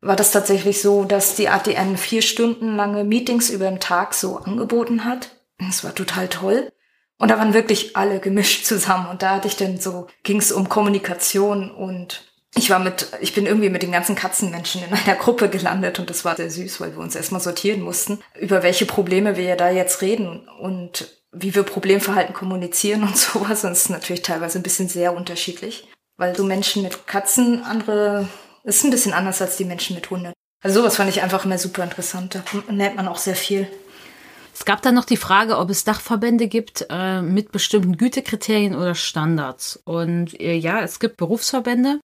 [0.00, 4.38] war das tatsächlich so, dass die ATN vier Stunden lange Meetings über den Tag so
[4.38, 5.30] angeboten hat.
[5.58, 6.70] Das war total toll.
[7.18, 9.08] Und da waren wirklich alle gemischt zusammen.
[9.08, 12.24] Und da hatte ich dann so, ging es um Kommunikation und
[12.56, 16.10] ich war mit, ich bin irgendwie mit den ganzen Katzenmenschen in einer Gruppe gelandet und
[16.10, 19.70] das war sehr süß, weil wir uns erstmal sortieren mussten, über welche Probleme wir da
[19.70, 20.48] jetzt reden.
[20.60, 23.64] Und wie wir Problemverhalten kommunizieren und sowas.
[23.64, 25.88] Und es ist natürlich teilweise ein bisschen sehr unterschiedlich.
[26.16, 28.28] Weil so Menschen mit Katzen, andere,
[28.62, 30.32] ist ein bisschen anders als die Menschen mit Hunden.
[30.62, 32.34] Also sowas fand ich einfach immer super interessant.
[32.34, 33.68] Da lernt man auch sehr viel.
[34.54, 38.94] Es gab dann noch die Frage, ob es Dachverbände gibt äh, mit bestimmten Gütekriterien oder
[38.94, 39.80] Standards.
[39.84, 41.98] Und äh, ja, es gibt Berufsverbände.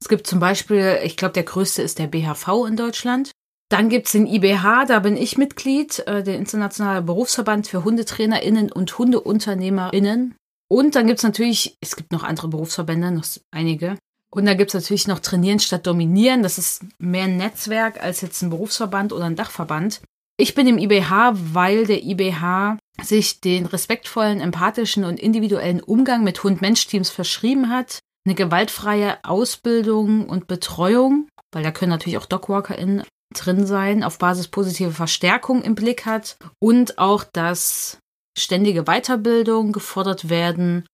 [0.00, 3.32] Es gibt zum Beispiel, ich glaube, der größte ist der BHV in Deutschland.
[3.68, 8.96] Dann gibt's den IBH, da bin ich Mitglied, äh, der Internationale Berufsverband für HundetrainerInnen und
[8.98, 10.34] HundeunternehmerInnen.
[10.68, 13.96] Und dann gibt's natürlich, es gibt noch andere Berufsverbände, noch einige.
[14.30, 16.42] Und da gibt's natürlich noch Trainieren statt Dominieren.
[16.42, 20.00] Das ist mehr ein Netzwerk als jetzt ein Berufsverband oder ein Dachverband.
[20.38, 26.42] Ich bin im IBH, weil der IBH sich den respektvollen, empathischen und individuellen Umgang mit
[26.42, 33.02] Hund-Mensch-Teams verschrieben hat, eine gewaltfreie Ausbildung und Betreuung, weil da können natürlich auch DogwalkerInnen
[33.34, 37.98] drin sein, auf Basis positive Verstärkung im Blick hat und auch, dass
[38.36, 40.86] ständige Weiterbildung gefordert werden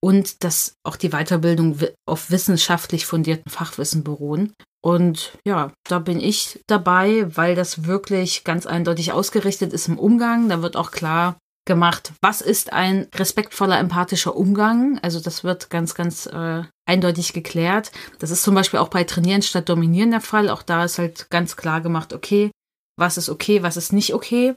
[0.00, 4.52] und dass auch die Weiterbildung auf wissenschaftlich fundierten Fachwissen beruhen.
[4.80, 10.48] Und ja, da bin ich dabei, weil das wirklich ganz eindeutig ausgerichtet ist im Umgang.
[10.48, 14.98] Da wird auch klar gemacht, was ist ein respektvoller, empathischer Umgang.
[15.00, 17.92] Also das wird ganz, ganz äh, eindeutig geklärt.
[18.18, 20.48] Das ist zum Beispiel auch bei Trainieren statt Dominieren der Fall.
[20.48, 22.50] Auch da ist halt ganz klar gemacht, okay,
[22.96, 24.54] was ist okay, was ist nicht okay.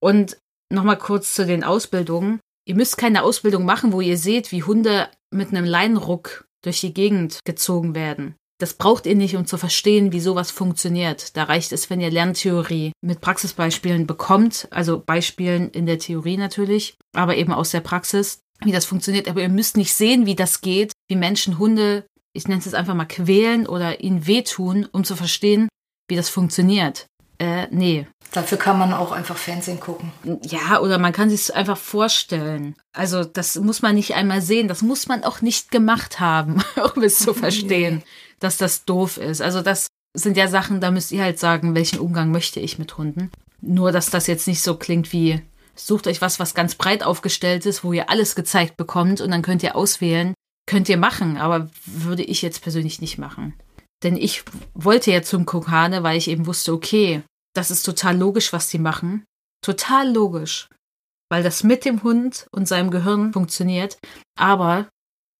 [0.00, 0.38] Und
[0.72, 2.40] nochmal kurz zu den Ausbildungen.
[2.66, 6.94] Ihr müsst keine Ausbildung machen, wo ihr seht, wie Hunde mit einem Leinenruck durch die
[6.94, 8.34] Gegend gezogen werden.
[8.58, 11.36] Das braucht ihr nicht, um zu verstehen, wie sowas funktioniert.
[11.36, 16.96] Da reicht es, wenn ihr Lerntheorie mit Praxisbeispielen bekommt, also Beispielen in der Theorie natürlich,
[17.14, 19.28] aber eben aus der Praxis, wie das funktioniert.
[19.28, 22.74] Aber ihr müsst nicht sehen, wie das geht, wie Menschen Hunde, ich nenne es jetzt
[22.74, 25.68] einfach mal quälen oder ihnen wehtun, um zu verstehen,
[26.08, 27.06] wie das funktioniert.
[27.38, 28.06] Äh, nee.
[28.32, 30.12] Dafür kann man auch einfach Fernsehen gucken.
[30.42, 32.74] Ja, oder man kann sich es einfach vorstellen.
[32.92, 36.62] Also das muss man nicht einmal sehen, das muss man auch nicht gemacht haben,
[36.94, 38.02] um es zu verstehen,
[38.40, 39.42] dass das doof ist.
[39.42, 42.96] Also das sind ja Sachen, da müsst ihr halt sagen, welchen Umgang möchte ich mit
[42.96, 43.30] Hunden.
[43.60, 45.42] Nur, dass das jetzt nicht so klingt wie,
[45.76, 49.42] sucht euch was, was ganz breit aufgestellt ist, wo ihr alles gezeigt bekommt und dann
[49.42, 50.34] könnt ihr auswählen.
[50.68, 53.54] Könnt ihr machen, aber würde ich jetzt persönlich nicht machen.
[54.02, 57.22] Denn ich wollte ja zum Kokane, weil ich eben wusste, okay,
[57.54, 59.24] das ist total logisch, was die machen.
[59.64, 60.68] Total logisch.
[61.30, 63.98] Weil das mit dem Hund und seinem Gehirn funktioniert.
[64.38, 64.88] Aber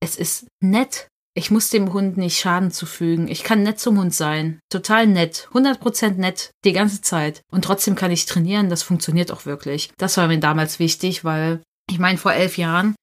[0.00, 1.08] es ist nett.
[1.38, 3.28] Ich muss dem Hund nicht Schaden zufügen.
[3.28, 4.58] Ich kann nett zum Hund sein.
[4.70, 5.50] Total nett.
[5.52, 6.50] 100% nett.
[6.64, 7.42] Die ganze Zeit.
[7.52, 8.70] Und trotzdem kann ich trainieren.
[8.70, 9.90] Das funktioniert auch wirklich.
[9.98, 12.96] Das war mir damals wichtig, weil ich meine, vor elf Jahren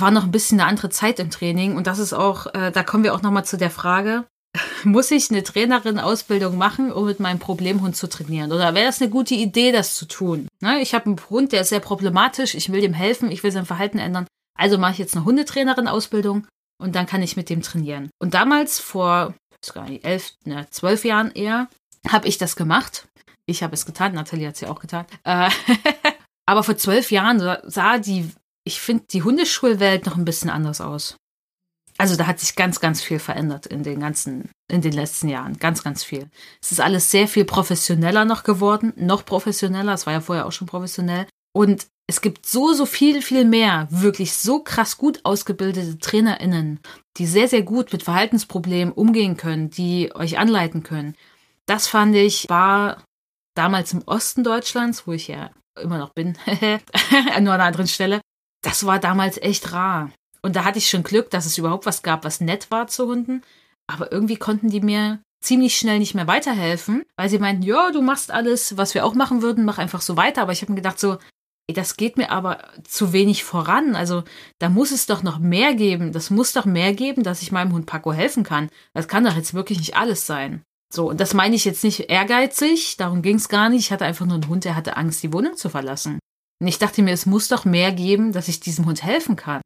[0.00, 1.76] war noch ein bisschen eine andere Zeit im Training.
[1.76, 4.26] Und das ist auch, äh, da kommen wir auch nochmal zu der Frage,
[4.82, 8.50] muss ich eine Trainerin-Ausbildung machen, um mit meinem Problemhund zu trainieren?
[8.50, 10.48] Oder wäre das eine gute Idee, das zu tun?
[10.60, 13.52] Ne, ich habe einen Hund, der ist sehr problematisch, ich will dem helfen, ich will
[13.52, 14.26] sein Verhalten ändern.
[14.58, 18.10] Also mache ich jetzt eine Hundetrainerin-Ausbildung und dann kann ich mit dem trainieren.
[18.18, 21.68] Und damals, vor ich gar nicht, elf, ne, zwölf Jahren eher,
[22.08, 23.08] habe ich das gemacht.
[23.46, 25.06] Ich habe es getan, Nathalie hat es ja auch getan.
[25.24, 25.50] Äh,
[26.46, 28.30] aber vor zwölf Jahren sah die,
[28.64, 31.16] ich finde, die Hundeschulwelt noch ein bisschen anders aus.
[31.96, 35.58] Also da hat sich ganz, ganz viel verändert in den ganzen, in den letzten Jahren.
[35.58, 36.30] Ganz, ganz viel.
[36.62, 39.94] Es ist alles sehr viel professioneller noch geworden, noch professioneller.
[39.94, 41.26] Es war ja vorher auch schon professionell.
[41.58, 46.78] Und es gibt so, so viel, viel mehr wirklich so krass gut ausgebildete TrainerInnen,
[47.16, 51.16] die sehr, sehr gut mit Verhaltensproblemen umgehen können, die euch anleiten können.
[51.66, 53.02] Das fand ich, war
[53.56, 55.50] damals im Osten Deutschlands, wo ich ja
[55.82, 56.80] immer noch bin, nur
[57.34, 58.20] an einer anderen Stelle.
[58.62, 60.12] Das war damals echt rar.
[60.42, 63.08] Und da hatte ich schon Glück, dass es überhaupt was gab, was nett war zu
[63.08, 63.42] Hunden.
[63.88, 68.00] Aber irgendwie konnten die mir ziemlich schnell nicht mehr weiterhelfen, weil sie meinten, ja, du
[68.00, 70.42] machst alles, was wir auch machen würden, mach einfach so weiter.
[70.42, 71.18] Aber ich habe mir gedacht, so,
[71.74, 73.94] das geht mir aber zu wenig voran.
[73.94, 74.24] Also
[74.58, 76.12] da muss es doch noch mehr geben.
[76.12, 78.68] Das muss doch mehr geben, dass ich meinem Hund Paco helfen kann.
[78.94, 80.62] Das kann doch jetzt wirklich nicht alles sein.
[80.92, 83.80] So, und das meine ich jetzt nicht ehrgeizig, darum ging es gar nicht.
[83.80, 86.18] Ich hatte einfach nur einen Hund, der hatte Angst, die Wohnung zu verlassen.
[86.60, 89.60] Und ich dachte mir, es muss doch mehr geben, dass ich diesem Hund helfen kann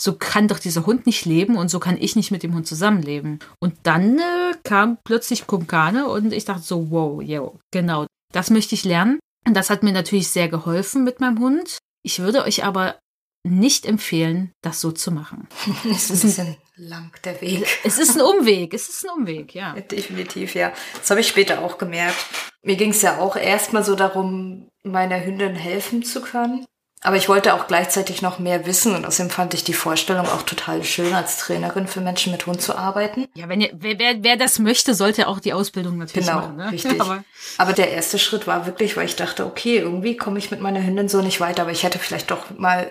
[0.00, 2.66] so kann doch dieser Hund nicht leben und so kann ich nicht mit dem Hund
[2.66, 3.40] zusammenleben.
[3.60, 8.74] Und dann äh, kam plötzlich Kumkane und ich dachte so, wow, yo, genau, das möchte
[8.74, 9.18] ich lernen.
[9.46, 11.78] Und das hat mir natürlich sehr geholfen mit meinem Hund.
[12.02, 12.98] Ich würde euch aber
[13.44, 15.48] nicht empfehlen, das so zu machen.
[15.90, 17.66] es ist ein bisschen lang, der Weg.
[17.84, 19.74] Es ist ein Umweg, es ist ein Umweg, ja.
[19.74, 20.72] Definitiv, ja.
[20.98, 22.16] Das habe ich später auch gemerkt.
[22.62, 26.66] Mir ging es ja auch erstmal so darum, meiner Hündin helfen zu können.
[27.02, 30.42] Aber ich wollte auch gleichzeitig noch mehr wissen und außerdem fand ich die Vorstellung auch
[30.42, 33.28] total schön, als Trainerin für Menschen mit Hund zu arbeiten.
[33.34, 36.56] Ja, wenn ihr, wer, wer, wer das möchte, sollte auch die Ausbildung natürlich genau, machen.
[36.56, 37.00] Genau, richtig.
[37.00, 37.22] Aber,
[37.56, 40.82] aber der erste Schritt war wirklich, weil ich dachte, okay, irgendwie komme ich mit meiner
[40.82, 42.90] Hündin so nicht weiter, aber ich hätte vielleicht doch mal,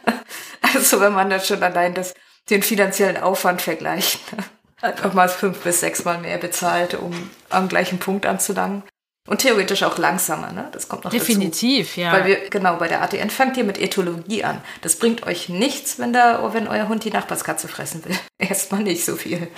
[0.74, 2.14] also wenn man das schon allein das,
[2.48, 4.20] den finanziellen Aufwand vergleicht,
[4.80, 7.12] einfach mal fünf bis sechs Mal mehr bezahlt, um
[7.50, 8.84] am gleichen Punkt anzulangen.
[9.28, 10.68] Und theoretisch auch langsamer, ne?
[10.72, 12.00] Das kommt noch Definitiv, dazu.
[12.00, 12.12] ja.
[12.12, 14.62] Weil wir, genau, bei der ATN fangt ihr mit Ethologie an.
[14.80, 18.16] Das bringt euch nichts, wenn, da, wenn euer Hund die Nachbarskatze fressen will.
[18.38, 19.48] Erstmal nicht so viel.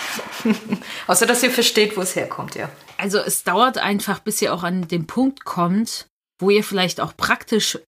[1.06, 2.68] Außer, dass ihr versteht, wo es herkommt, ja.
[2.98, 6.06] Also es dauert einfach, bis ihr auch an den Punkt kommt,
[6.40, 7.78] wo ihr vielleicht auch praktisch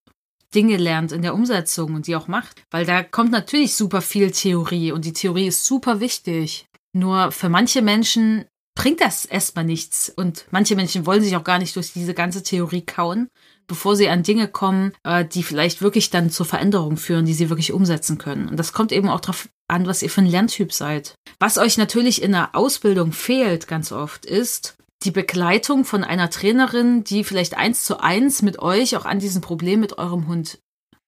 [0.54, 2.62] Dinge lernt in der Umsetzung und die auch macht.
[2.70, 6.66] Weil da kommt natürlich super viel Theorie und die Theorie ist super wichtig.
[6.92, 10.12] Nur für manche Menschen bringt das erstmal nichts.
[10.14, 13.28] Und manche Menschen wollen sich auch gar nicht durch diese ganze Theorie kauen,
[13.66, 17.50] bevor sie an Dinge kommen, äh, die vielleicht wirklich dann zur Veränderung führen, die sie
[17.50, 18.48] wirklich umsetzen können.
[18.48, 21.14] Und das kommt eben auch darauf an, was ihr für ein Lerntyp seid.
[21.38, 27.04] Was euch natürlich in der Ausbildung fehlt ganz oft, ist die Begleitung von einer Trainerin,
[27.04, 30.58] die vielleicht eins zu eins mit euch auch an diesem Problem mit eurem Hund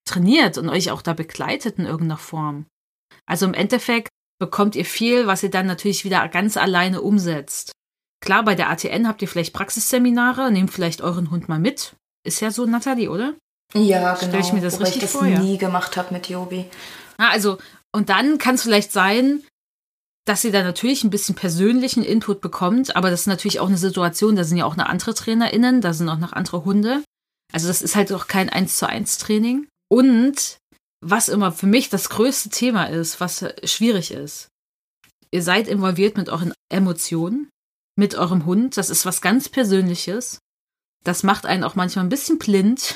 [0.05, 2.66] trainiert und euch auch da begleitet in irgendeiner Form.
[3.27, 4.09] Also im Endeffekt
[4.44, 7.72] bekommt ihr viel, was ihr dann natürlich wieder ganz alleine umsetzt.
[8.20, 11.96] Klar, bei der ATN habt ihr vielleicht Praxisseminare, nehmt vielleicht euren Hund mal mit.
[12.26, 13.35] Ist ja so, Nathalie, oder?
[13.72, 14.28] Ja, genau.
[14.28, 15.40] Stell ich mir das Wobei richtig ich das vor, ja.
[15.40, 16.66] nie gemacht habe mit Jobi.
[17.16, 17.57] Ah, also,
[17.90, 19.42] und dann kann es vielleicht sein,
[20.26, 23.78] dass ihr da natürlich ein bisschen persönlichen Input bekommt, aber das ist natürlich auch eine
[23.78, 27.02] Situation, da sind ja auch noch andere TrainerInnen, da sind auch noch andere Hunde.
[27.52, 29.68] Also das ist halt auch kein 1 zu 1 Training.
[29.88, 30.59] Und
[31.05, 34.49] was immer für mich das größte Thema ist, was schwierig ist,
[35.31, 37.51] ihr seid involviert mit euren Emotionen,
[37.97, 38.77] mit eurem Hund.
[38.77, 40.38] Das ist was ganz Persönliches.
[41.05, 42.95] Das macht einen auch manchmal ein bisschen blind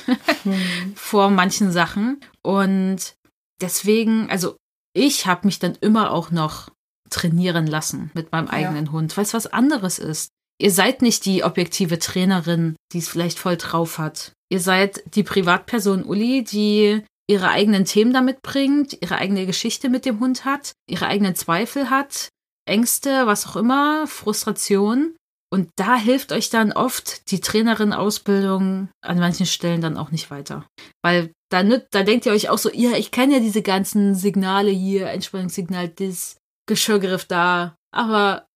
[0.95, 2.21] vor manchen Sachen.
[2.43, 3.15] Und
[3.61, 4.57] deswegen, also
[4.95, 6.71] ich habe mich dann immer auch noch
[7.11, 8.93] trainieren lassen mit meinem eigenen ja.
[8.93, 10.31] Hund, weil es was anderes ist.
[10.61, 14.33] Ihr seid nicht die objektive Trainerin, die es vielleicht voll drauf hat.
[14.51, 20.05] Ihr seid die Privatperson Uli, die ihre eigenen Themen damit bringt, ihre eigene Geschichte mit
[20.05, 22.29] dem Hund hat, ihre eigenen Zweifel hat,
[22.67, 25.15] Ängste, was auch immer, Frustration.
[25.51, 30.67] Und da hilft euch dann oft die Trainerin-Ausbildung an manchen Stellen dann auch nicht weiter.
[31.03, 34.71] Weil da, da denkt ihr euch auch so, ja, ich kenne ja diese ganzen Signale
[34.71, 36.37] hier, Entspannungssignal, das,
[36.69, 37.75] Geschirrgriff da.
[37.93, 38.47] Aber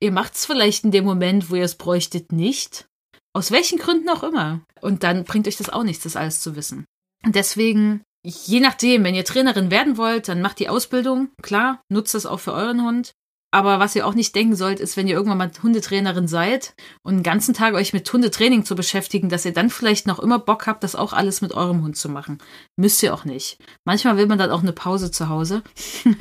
[0.00, 2.86] ihr macht es vielleicht in dem Moment, wo ihr es bräuchtet, nicht.
[3.34, 4.62] Aus welchen Gründen auch immer.
[4.80, 6.86] Und dann bringt euch das auch nichts, das alles zu wissen.
[7.26, 11.28] Deswegen, je nachdem, wenn ihr Trainerin werden wollt, dann macht die Ausbildung.
[11.42, 13.12] Klar, nutzt das auch für euren Hund.
[13.52, 17.16] Aber was ihr auch nicht denken sollt, ist, wenn ihr irgendwann mal Hundetrainerin seid und
[17.16, 20.68] den ganzen Tag euch mit Hundetraining zu beschäftigen, dass ihr dann vielleicht noch immer Bock
[20.68, 22.38] habt, das auch alles mit eurem Hund zu machen.
[22.76, 23.58] Müsst ihr auch nicht.
[23.84, 25.62] Manchmal will man dann auch eine Pause zu Hause.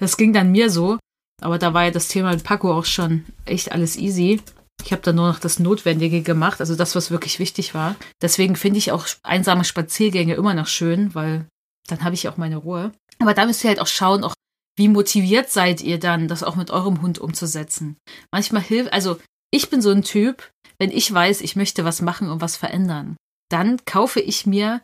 [0.00, 0.98] das ging dann mir so.
[1.42, 4.40] Aber da war ja das Thema mit Paco auch schon echt alles easy.
[4.84, 7.96] Ich habe da nur noch das Notwendige gemacht, also das, was wirklich wichtig war.
[8.22, 11.46] Deswegen finde ich auch einsame Spaziergänge immer noch schön, weil
[11.88, 12.92] dann habe ich auch meine Ruhe.
[13.18, 14.34] Aber da müsst ihr halt auch schauen, auch
[14.76, 17.96] wie motiviert seid ihr dann, das auch mit eurem Hund umzusetzen?
[18.30, 19.18] Manchmal hilft, also
[19.50, 23.16] ich bin so ein Typ, wenn ich weiß, ich möchte was machen und was verändern,
[23.50, 24.82] dann kaufe ich mir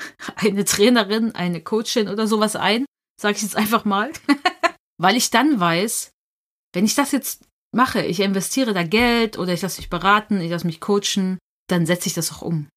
[0.36, 2.84] eine Trainerin, eine Coachin oder sowas ein,
[3.20, 4.12] sage ich jetzt einfach mal,
[5.00, 6.10] weil ich dann weiß,
[6.74, 10.50] wenn ich das jetzt mache, ich investiere da Geld oder ich lasse mich beraten, ich
[10.50, 12.68] lasse mich coachen, dann setze ich das auch um.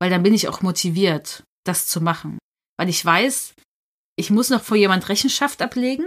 [0.00, 2.38] Weil dann bin ich auch motiviert, das zu machen.
[2.78, 3.54] Weil ich weiß,
[4.16, 6.06] ich muss noch vor jemand Rechenschaft ablegen.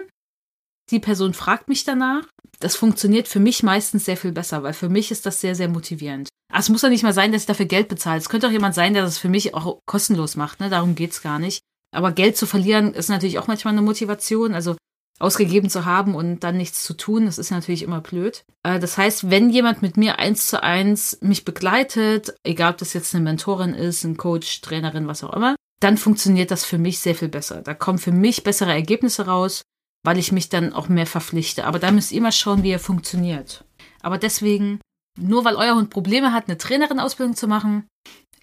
[0.90, 2.28] Die Person fragt mich danach.
[2.60, 5.70] Das funktioniert für mich meistens sehr viel besser, weil für mich ist das sehr, sehr
[5.70, 6.30] motivierend.
[6.52, 8.20] Aber es muss ja nicht mal sein, dass ich dafür Geld bezahle.
[8.20, 10.60] Es könnte auch jemand sein, der das für mich auch kostenlos macht.
[10.60, 10.70] Ne?
[10.70, 11.62] Darum geht's gar nicht.
[11.94, 14.54] Aber Geld zu verlieren ist natürlich auch manchmal eine Motivation.
[14.54, 14.76] Also
[15.22, 18.44] ausgegeben zu haben und dann nichts zu tun, das ist natürlich immer blöd.
[18.64, 22.94] Äh, das heißt, wenn jemand mit mir eins zu eins mich begleitet, egal ob das
[22.94, 27.00] jetzt eine Mentorin ist, ein Coach, Trainerin, was auch immer, dann funktioniert das für mich
[27.00, 27.62] sehr viel besser.
[27.62, 29.62] Da kommen für mich bessere Ergebnisse raus,
[30.04, 31.66] weil ich mich dann auch mehr verpflichte.
[31.66, 33.64] Aber da müsst ihr mal schauen, wie er funktioniert.
[34.02, 34.80] Aber deswegen,
[35.20, 37.88] nur weil euer Hund Probleme hat, eine Trainerin-Ausbildung zu machen,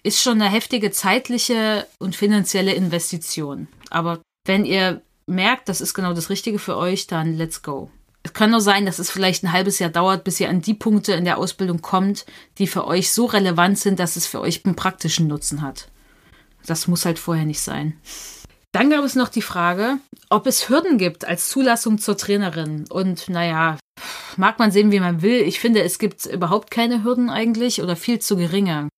[0.03, 3.67] ist schon eine heftige zeitliche und finanzielle Investition.
[3.89, 7.89] Aber wenn ihr merkt, das ist genau das Richtige für euch, dann let's go.
[8.23, 10.73] Es kann nur sein, dass es vielleicht ein halbes Jahr dauert, bis ihr an die
[10.73, 12.25] Punkte in der Ausbildung kommt,
[12.57, 15.89] die für euch so relevant sind, dass es für euch einen praktischen Nutzen hat.
[16.65, 17.97] Das muss halt vorher nicht sein.
[18.71, 19.97] Dann gab es noch die Frage,
[20.29, 22.85] ob es Hürden gibt als Zulassung zur Trainerin.
[22.89, 23.77] Und naja,
[24.37, 25.41] mag man sehen, wie man will.
[25.41, 28.89] Ich finde, es gibt überhaupt keine Hürden eigentlich oder viel zu geringe.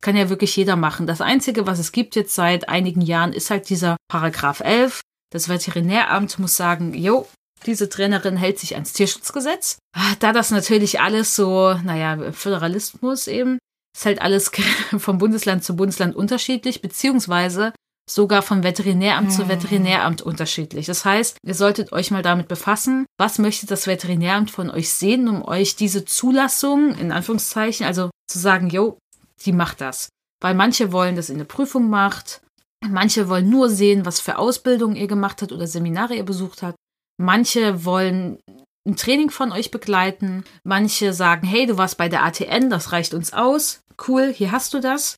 [0.00, 1.06] Kann ja wirklich jeder machen.
[1.06, 5.00] Das Einzige, was es gibt jetzt seit einigen Jahren, ist halt dieser Paragraph 11.
[5.30, 7.26] Das Veterinäramt muss sagen, jo,
[7.66, 9.78] diese Trainerin hält sich ans Tierschutzgesetz.
[10.20, 13.58] Da das natürlich alles so, naja, Föderalismus eben,
[13.96, 14.50] ist halt alles
[14.98, 17.72] vom Bundesland zu Bundesland unterschiedlich, beziehungsweise
[18.08, 19.36] sogar von Veterinäramt Hm.
[19.36, 20.86] zu Veterinäramt unterschiedlich.
[20.86, 25.28] Das heißt, ihr solltet euch mal damit befassen, was möchte das Veterinäramt von euch sehen,
[25.28, 28.98] um euch diese Zulassung, in Anführungszeichen, also zu sagen, jo,
[29.44, 30.08] die macht das.
[30.40, 32.40] Weil manche wollen, dass ihr eine Prüfung macht,
[32.86, 36.76] manche wollen nur sehen, was für Ausbildung ihr gemacht habt oder Seminare ihr besucht habt.
[37.20, 38.38] Manche wollen
[38.86, 40.44] ein Training von euch begleiten.
[40.64, 43.80] Manche sagen, hey, du warst bei der ATN, das reicht uns aus.
[44.06, 45.16] Cool, hier hast du das.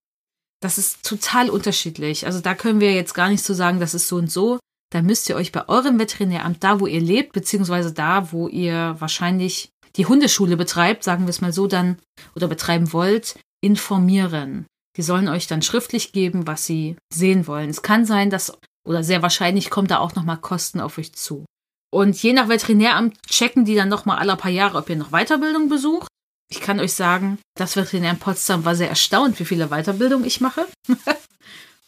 [0.61, 2.27] Das ist total unterschiedlich.
[2.27, 4.59] Also da können wir jetzt gar nicht so sagen, das ist so und so.
[4.93, 8.97] Da müsst ihr euch bei eurem Veterinäramt, da wo ihr lebt, beziehungsweise da, wo ihr
[8.99, 11.99] wahrscheinlich die Hundeschule betreibt, sagen wir es mal so dann,
[12.35, 14.67] oder betreiben wollt, informieren.
[14.97, 17.70] Die sollen euch dann schriftlich geben, was sie sehen wollen.
[17.70, 18.53] Es kann sein, dass,
[18.86, 21.45] oder sehr wahrscheinlich kommt da auch nochmal Kosten auf euch zu.
[21.93, 25.68] Und je nach Veterinäramt checken die dann nochmal alle paar Jahre, ob ihr noch Weiterbildung
[25.68, 26.09] besucht.
[26.51, 30.41] Ich kann euch sagen, das Veterinär in Potsdam war sehr erstaunt, wie viele Weiterbildungen ich
[30.41, 30.66] mache.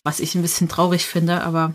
[0.05, 1.75] Was ich ein bisschen traurig finde, aber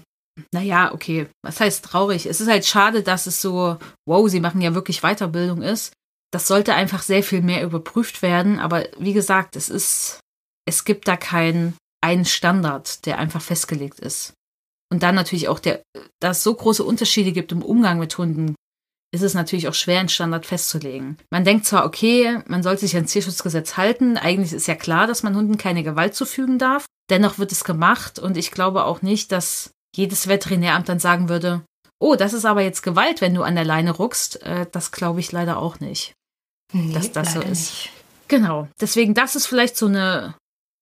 [0.53, 1.27] naja, okay.
[1.43, 2.25] Was heißt traurig?
[2.25, 5.93] Es ist halt schade, dass es so, wow, sie machen ja wirklich Weiterbildung ist.
[6.31, 8.59] Das sollte einfach sehr viel mehr überprüft werden.
[8.59, 10.19] Aber wie gesagt, es ist,
[10.67, 14.33] es gibt da keinen einen Standard, der einfach festgelegt ist.
[14.91, 15.81] Und dann natürlich auch der,
[16.21, 18.55] da es so große Unterschiede gibt im Umgang mit Hunden,
[19.13, 21.17] ist es natürlich auch schwer, einen Standard festzulegen.
[21.31, 24.17] Man denkt zwar, okay, man sollte sich ans Tierschutzgesetz halten.
[24.17, 26.85] Eigentlich ist ja klar, dass man Hunden keine Gewalt zufügen darf.
[27.09, 31.63] Dennoch wird es gemacht und ich glaube auch nicht, dass jedes Veterinäramt dann sagen würde,
[31.99, 34.41] oh, das ist aber jetzt Gewalt, wenn du an der Leine ruckst.
[34.43, 36.13] Äh, das glaube ich leider auch nicht.
[36.73, 37.49] Nee, dass das so ist.
[37.49, 37.91] nicht.
[38.27, 38.67] Genau.
[38.79, 40.35] Deswegen, das ist vielleicht so eine,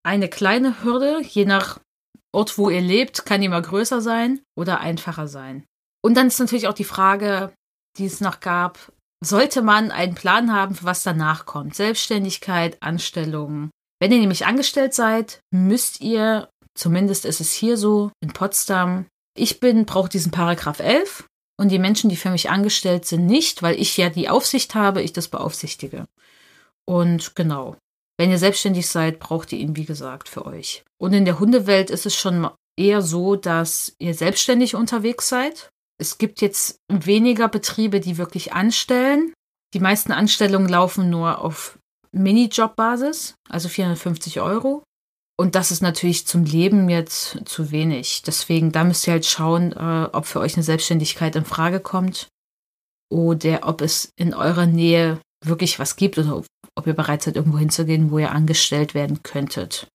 [0.06, 1.80] eine kleine Hürde, je nach
[2.32, 5.66] Ort, wo ihr lebt, kann die mal größer sein oder einfacher sein.
[6.04, 7.54] Und dann ist natürlich auch die Frage,
[7.98, 8.92] die es noch gab,
[9.24, 11.76] sollte man einen Plan haben, für was danach kommt?
[11.76, 13.72] Selbstständigkeit, Anstellung.
[14.00, 19.60] Wenn ihr nämlich angestellt seid, müsst ihr, zumindest ist es hier so, in Potsdam, ich
[19.60, 21.26] bin, brauche diesen Paragraph 11
[21.58, 25.02] und die Menschen, die für mich angestellt sind, nicht, weil ich ja die Aufsicht habe,
[25.02, 26.06] ich das beaufsichtige.
[26.86, 27.78] Und genau,
[28.18, 30.84] wenn ihr selbstständig seid, braucht ihr ihn, wie gesagt, für euch.
[30.98, 35.70] Und in der Hundewelt ist es schon eher so, dass ihr selbstständig unterwegs seid.
[35.98, 39.34] Es gibt jetzt weniger Betriebe, die wirklich anstellen.
[39.74, 41.78] Die meisten Anstellungen laufen nur auf
[42.12, 44.84] Minijob-Basis, also 450 Euro.
[45.38, 48.22] Und das ist natürlich zum Leben jetzt zu wenig.
[48.26, 52.30] Deswegen, da müsst ihr halt schauen, äh, ob für euch eine Selbstständigkeit in Frage kommt
[53.12, 56.42] oder ob es in eurer Nähe wirklich was gibt oder
[56.76, 59.88] ob, ihr bereit seid, irgendwo hinzugehen, wo ihr angestellt werden könntet.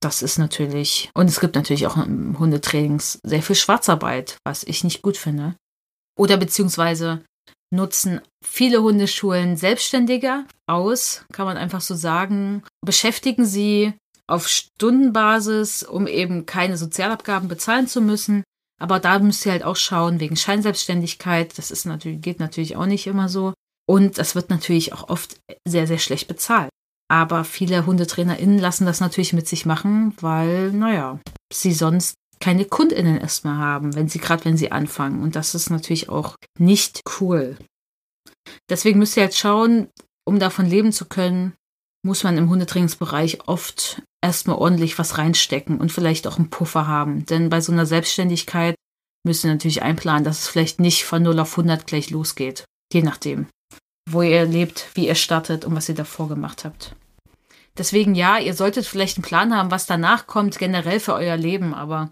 [0.00, 4.84] Das ist natürlich, und es gibt natürlich auch im Hundetrainings sehr viel Schwarzarbeit, was ich
[4.84, 5.56] nicht gut finde.
[6.16, 7.24] Oder beziehungsweise
[7.70, 13.92] nutzen viele Hundeschulen Selbstständiger aus, kann man einfach so sagen, beschäftigen sie
[14.26, 18.44] auf Stundenbasis, um eben keine Sozialabgaben bezahlen zu müssen.
[18.80, 22.86] Aber da müsst ihr halt auch schauen, wegen Scheinselbstständigkeit, das ist natürlich, geht natürlich auch
[22.86, 23.52] nicht immer so.
[23.88, 26.70] Und das wird natürlich auch oft sehr, sehr schlecht bezahlt.
[27.10, 31.20] Aber viele HundetrainerInnen lassen das natürlich mit sich machen, weil, naja,
[31.50, 35.22] sie sonst keine KundInnen erstmal haben, wenn sie, gerade wenn sie anfangen.
[35.22, 37.56] Und das ist natürlich auch nicht cool.
[38.68, 39.88] Deswegen müsst ihr jetzt schauen,
[40.26, 41.54] um davon leben zu können,
[42.04, 47.24] muss man im Hundetrainingsbereich oft erstmal ordentlich was reinstecken und vielleicht auch einen Puffer haben.
[47.26, 48.74] Denn bei so einer Selbstständigkeit
[49.26, 52.64] müsst ihr natürlich einplanen, dass es vielleicht nicht von 0 auf 100 gleich losgeht.
[52.92, 53.48] Je nachdem,
[54.12, 56.94] wo ihr lebt, wie ihr startet und was ihr davor gemacht habt.
[57.76, 61.74] Deswegen ja, ihr solltet vielleicht einen Plan haben, was danach kommt, generell für euer Leben,
[61.74, 62.10] aber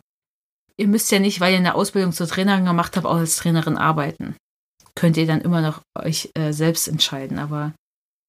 [0.77, 3.77] ihr müsst ja nicht, weil ihr eine Ausbildung zur Trainerin gemacht habt, auch als Trainerin
[3.77, 4.37] arbeiten.
[4.95, 7.73] Könnt ihr dann immer noch euch äh, selbst entscheiden, aber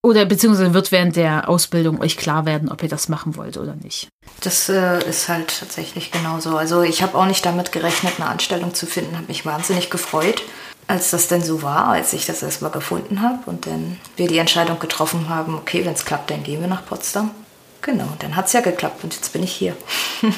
[0.04, 3.74] oder beziehungsweise wird während der Ausbildung euch klar werden, ob ihr das machen wollt oder
[3.74, 4.08] nicht.
[4.40, 6.56] Das äh, ist halt tatsächlich genauso.
[6.56, 9.16] Also ich habe auch nicht damit gerechnet, eine Anstellung zu finden.
[9.16, 10.42] Habe mich wahnsinnig gefreut,
[10.88, 14.38] als das denn so war, als ich das erstmal gefunden habe und dann wir die
[14.38, 17.30] Entscheidung getroffen haben, okay, wenn es klappt, dann gehen wir nach Potsdam.
[17.82, 19.76] Genau, dann hat es ja geklappt und jetzt bin ich hier.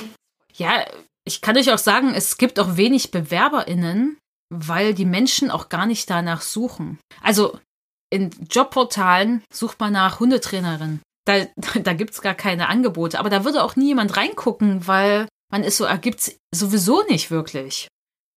[0.56, 0.84] Ja,
[1.24, 4.18] ich kann euch auch sagen, es gibt auch wenig BewerberInnen,
[4.50, 6.98] weil die Menschen auch gar nicht danach suchen.
[7.22, 7.58] Also
[8.10, 11.00] in Jobportalen sucht man nach Hundetrainerin.
[11.24, 11.46] Da,
[11.82, 13.18] da gibt es gar keine Angebote.
[13.18, 17.30] Aber da würde auch nie jemand reingucken, weil man ist so, ergibt es sowieso nicht
[17.30, 17.88] wirklich.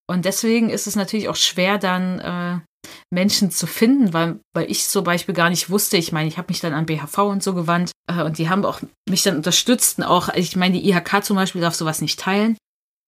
[0.09, 2.59] Und deswegen ist es natürlich auch schwer, dann äh,
[3.11, 5.97] Menschen zu finden, weil, weil ich zum Beispiel gar nicht wusste.
[5.97, 8.65] Ich meine, ich habe mich dann an BHV und so gewandt äh, und die haben
[8.65, 9.99] auch mich dann unterstützt.
[9.99, 12.57] Und auch, ich meine, die IHK zum Beispiel darf sowas nicht teilen,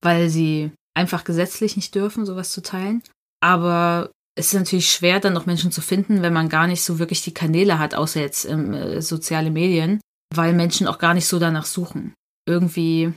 [0.02, 3.04] weil sie einfach gesetzlich nicht dürfen, sowas zu teilen.
[3.42, 7.00] Aber es ist natürlich schwer, dann noch Menschen zu finden, wenn man gar nicht so
[7.00, 10.02] wirklich die Kanäle hat, außer jetzt ähm, äh, soziale Medien,
[10.34, 12.14] weil Menschen auch gar nicht so danach suchen.
[12.48, 13.14] Irgendwie,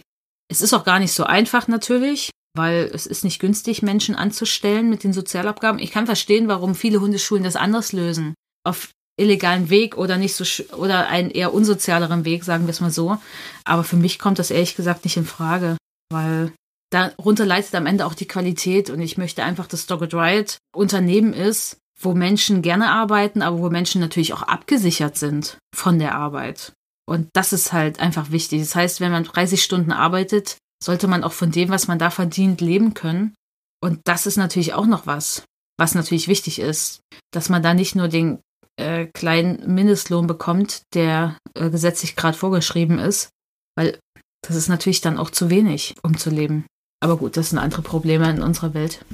[0.50, 4.90] es ist auch gar nicht so einfach natürlich, weil es ist nicht günstig, Menschen anzustellen
[4.90, 5.80] mit den Sozialabgaben.
[5.80, 8.34] Ich kann verstehen, warum viele Hundeschulen das anders lösen.
[8.64, 10.44] Auf illegalen Weg oder nicht so
[10.76, 13.16] oder einen eher unsozialeren Weg, sagen wir es mal so.
[13.64, 15.76] Aber für mich kommt das ehrlich gesagt nicht in Frage,
[16.10, 16.52] weil
[16.90, 21.32] darunter leidet am Ende auch die Qualität und ich möchte einfach, dass Dogged Riot Unternehmen
[21.32, 26.72] ist, wo Menschen gerne arbeiten, aber wo Menschen natürlich auch abgesichert sind von der Arbeit.
[27.06, 28.60] Und das ist halt einfach wichtig.
[28.60, 32.10] Das heißt, wenn man 30 Stunden arbeitet, sollte man auch von dem, was man da
[32.10, 33.34] verdient, leben können.
[33.82, 35.44] Und das ist natürlich auch noch was,
[35.78, 37.00] was natürlich wichtig ist,
[37.32, 38.40] dass man da nicht nur den
[38.76, 43.30] äh, kleinen Mindestlohn bekommt, der äh, gesetzlich gerade vorgeschrieben ist,
[43.76, 43.98] weil
[44.46, 46.66] das ist natürlich dann auch zu wenig, um zu leben.
[47.00, 49.04] Aber gut, das sind andere Probleme in unserer Welt.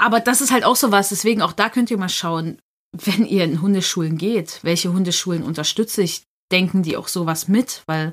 [0.00, 2.58] Aber das ist halt auch so was, deswegen auch da könnt ihr mal schauen,
[2.92, 8.12] wenn ihr in Hundeschulen geht, welche Hundeschulen unterstütze ich, denken die auch sowas mit, weil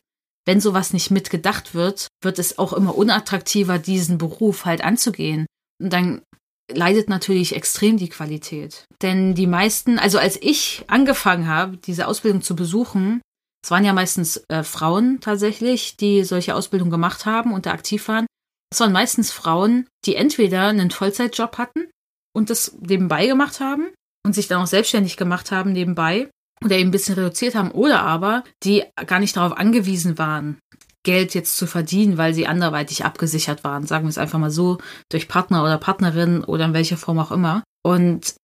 [0.49, 5.45] wenn sowas nicht mitgedacht wird, wird es auch immer unattraktiver, diesen Beruf halt anzugehen.
[5.79, 6.23] Und dann
[6.71, 8.85] leidet natürlich extrem die Qualität.
[9.03, 13.21] Denn die meisten, also als ich angefangen habe, diese Ausbildung zu besuchen,
[13.63, 18.07] es waren ja meistens äh, Frauen tatsächlich, die solche Ausbildung gemacht haben und da aktiv
[18.07, 18.25] waren.
[18.71, 21.91] Es waren meistens Frauen, die entweder einen Vollzeitjob hatten
[22.35, 23.89] und das nebenbei gemacht haben
[24.25, 26.27] und sich dann auch selbstständig gemacht haben nebenbei
[26.63, 30.59] oder eben ein bisschen reduziert haben oder aber die gar nicht darauf angewiesen waren,
[31.03, 34.79] Geld jetzt zu verdienen, weil sie anderweitig abgesichert waren, sagen wir es einfach mal so,
[35.09, 37.63] durch Partner oder Partnerin oder in welcher Form auch immer.
[37.83, 38.35] Und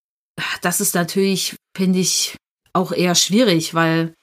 [0.61, 2.37] das ist natürlich, finde ich,
[2.73, 4.13] auch eher schwierig, weil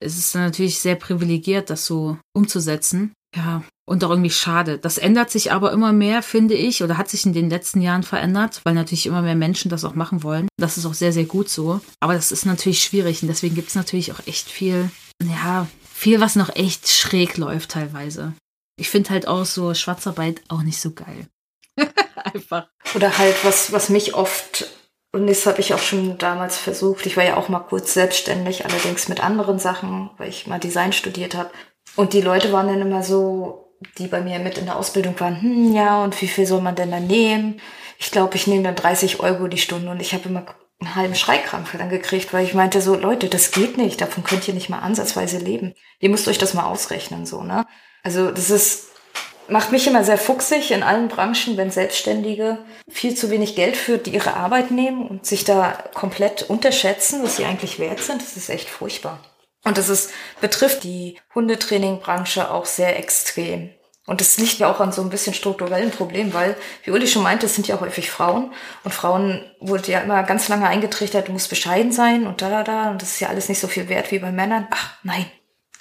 [0.00, 3.12] es ist natürlich sehr privilegiert, das so umzusetzen.
[3.36, 4.78] Ja, und auch irgendwie schade.
[4.78, 8.02] Das ändert sich aber immer mehr, finde ich, oder hat sich in den letzten Jahren
[8.02, 10.48] verändert, weil natürlich immer mehr Menschen das auch machen wollen.
[10.56, 11.80] Das ist auch sehr, sehr gut so.
[12.00, 14.90] Aber das ist natürlich schwierig und deswegen gibt es natürlich auch echt viel,
[15.22, 18.32] ja, viel, was noch echt schräg läuft teilweise.
[18.78, 21.28] Ich finde halt auch so Schwarzarbeit auch nicht so geil.
[22.16, 22.68] Einfach.
[22.94, 24.66] Oder halt, was, was mich oft,
[25.12, 28.64] und das habe ich auch schon damals versucht, ich war ja auch mal kurz selbstständig,
[28.64, 31.50] allerdings mit anderen Sachen, weil ich mal Design studiert habe.
[31.96, 35.40] Und die Leute waren dann immer so, die bei mir mit in der Ausbildung waren,
[35.40, 37.60] hm, ja, und wie viel soll man denn da nehmen?
[37.98, 40.44] Ich glaube, ich nehme dann 30 Euro die Stunde und ich habe immer
[40.78, 44.46] einen halben Schreikrampf dann gekriegt, weil ich meinte so, Leute, das geht nicht, davon könnt
[44.46, 45.74] ihr nicht mal ansatzweise leben.
[46.00, 47.66] Ihr müsst euch das mal ausrechnen, so, ne?
[48.02, 48.88] Also, das ist,
[49.48, 53.98] macht mich immer sehr fuchsig in allen Branchen, wenn Selbstständige viel zu wenig Geld für
[54.04, 58.20] ihre Arbeit nehmen und sich da komplett unterschätzen, was sie eigentlich wert sind.
[58.20, 59.18] Das ist echt furchtbar.
[59.66, 63.70] Und das ist, betrifft die Hundetrainingbranche auch sehr extrem.
[64.06, 67.24] Und das liegt ja auch an so ein bisschen strukturellen Problem, weil, wie Uli schon
[67.24, 68.52] meinte, es sind ja häufig Frauen.
[68.84, 72.62] Und Frauen wurde ja immer ganz lange eingetrichtert, du musst bescheiden sein und da, da,
[72.62, 72.90] da.
[72.90, 74.68] Und das ist ja alles nicht so viel wert wie bei Männern.
[74.70, 75.26] Ach, nein.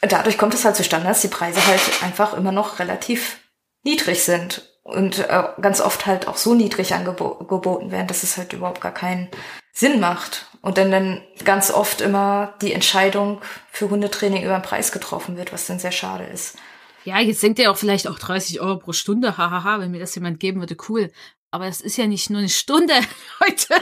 [0.02, 3.38] Dadurch kommt es halt zustande, dass die Preise halt einfach immer noch relativ
[3.84, 4.68] niedrig sind.
[4.82, 8.94] Und äh, ganz oft halt auch so niedrig angeboten werden, dass es halt überhaupt gar
[8.94, 9.30] keinen
[9.72, 10.48] Sinn macht.
[10.66, 13.40] Und dann, dann ganz oft immer die Entscheidung
[13.72, 16.58] für Hundetraining über den Preis getroffen wird, was dann sehr schade ist.
[17.04, 20.16] Ja, jetzt denkt ihr auch vielleicht auch 30 Euro pro Stunde, hahaha, wenn mir das
[20.16, 21.12] jemand geben würde, cool.
[21.52, 22.96] Aber es ist ja nicht nur eine Stunde
[23.46, 23.76] heute.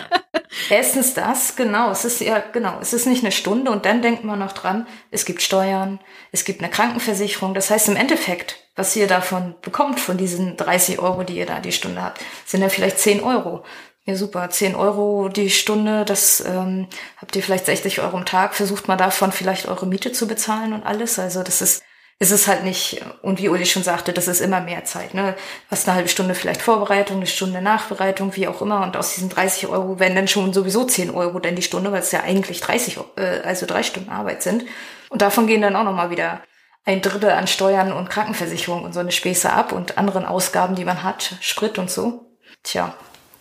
[0.69, 1.89] Erstens das, genau.
[1.89, 4.85] Es ist ja, genau, es ist nicht eine Stunde und dann denkt man noch dran,
[5.09, 6.01] es gibt Steuern,
[6.33, 7.53] es gibt eine Krankenversicherung.
[7.53, 11.61] Das heißt im Endeffekt, was ihr davon bekommt, von diesen 30 Euro, die ihr da
[11.61, 13.63] die Stunde habt, sind dann vielleicht 10 Euro.
[14.05, 14.49] Ja, super.
[14.49, 16.87] 10 Euro die Stunde, das ähm,
[17.17, 18.53] habt ihr vielleicht 60 Euro am Tag.
[18.53, 21.19] Versucht mal davon vielleicht eure Miete zu bezahlen und alles.
[21.19, 21.83] Also das ist
[22.19, 25.13] ist es halt nicht, und wie Uli schon sagte, das ist immer mehr Zeit.
[25.13, 25.35] Ne?
[25.69, 28.81] Was eine halbe Stunde vielleicht Vorbereitung, eine Stunde Nachbereitung, wie auch immer.
[28.83, 31.99] Und aus diesen 30 Euro werden dann schon sowieso 10 Euro denn die Stunde, weil
[31.99, 34.63] es ja eigentlich 30, äh, also drei Stunden Arbeit sind.
[35.09, 36.41] Und davon gehen dann auch nochmal wieder
[36.85, 40.85] ein Drittel an Steuern und Krankenversicherung und so eine Späße ab und anderen Ausgaben, die
[40.85, 42.37] man hat, Sprit und so.
[42.63, 42.93] Tja,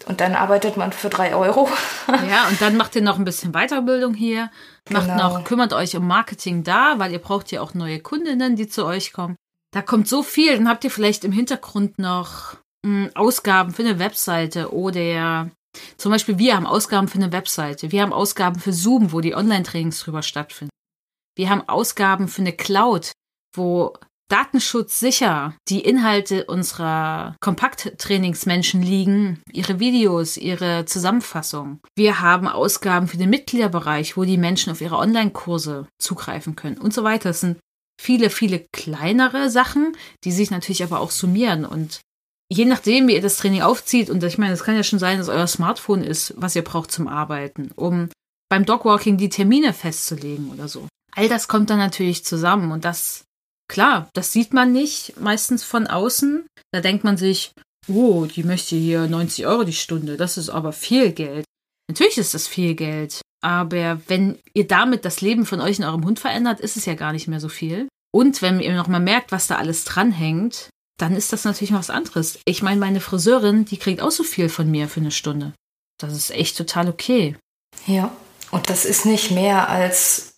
[0.07, 1.69] und dann arbeitet man für drei Euro.
[2.09, 4.51] ja, und dann macht ihr noch ein bisschen Weiterbildung hier,
[4.91, 5.39] macht genau.
[5.39, 8.85] noch, kümmert euch um Marketing da, weil ihr braucht ja auch neue Kundinnen, die zu
[8.85, 9.37] euch kommen.
[9.73, 10.57] Da kommt so viel.
[10.57, 15.51] Dann habt ihr vielleicht im Hintergrund noch mh, hm, Ausgaben für eine Webseite oder
[15.97, 17.93] zum Beispiel wir haben Ausgaben für eine Webseite.
[17.93, 20.73] Wir haben Ausgaben für Zoom, wo die Online-Trainings drüber stattfinden.
[21.35, 23.13] Wir haben Ausgaben für eine Cloud,
[23.55, 23.95] wo
[24.33, 31.81] datenschutzsicher die Inhalte unserer Kompakttrainingsmenschen liegen, ihre Videos, ihre Zusammenfassung.
[31.95, 36.95] Wir haben Ausgaben für den Mitgliederbereich, wo die Menschen auf ihre Online-Kurse zugreifen können und
[36.95, 37.31] so weiter.
[37.31, 37.59] Es sind
[38.01, 42.01] viele, viele kleinere Sachen, die sich natürlich aber auch summieren und
[42.51, 45.19] je nachdem, wie ihr das Training aufzieht, und ich meine, es kann ja schon sein,
[45.19, 48.09] dass euer Smartphone ist, was ihr braucht zum Arbeiten, um
[48.49, 50.87] beim Dogwalking die Termine festzulegen oder so.
[51.15, 53.25] All das kommt dann natürlich zusammen und das
[53.69, 56.47] Klar, das sieht man nicht meistens von außen.
[56.73, 57.53] Da denkt man sich,
[57.89, 61.45] oh, die möchte hier 90 Euro die Stunde, das ist aber viel Geld.
[61.89, 66.05] Natürlich ist das viel Geld, aber wenn ihr damit das Leben von euch und eurem
[66.05, 67.89] Hund verändert, ist es ja gar nicht mehr so viel.
[68.15, 72.39] Und wenn ihr nochmal merkt, was da alles dranhängt, dann ist das natürlich was anderes.
[72.45, 75.55] Ich meine, meine Friseurin, die kriegt auch so viel von mir für eine Stunde.
[75.99, 77.37] Das ist echt total okay.
[77.87, 78.15] Ja,
[78.51, 80.32] und das ist nicht mehr als,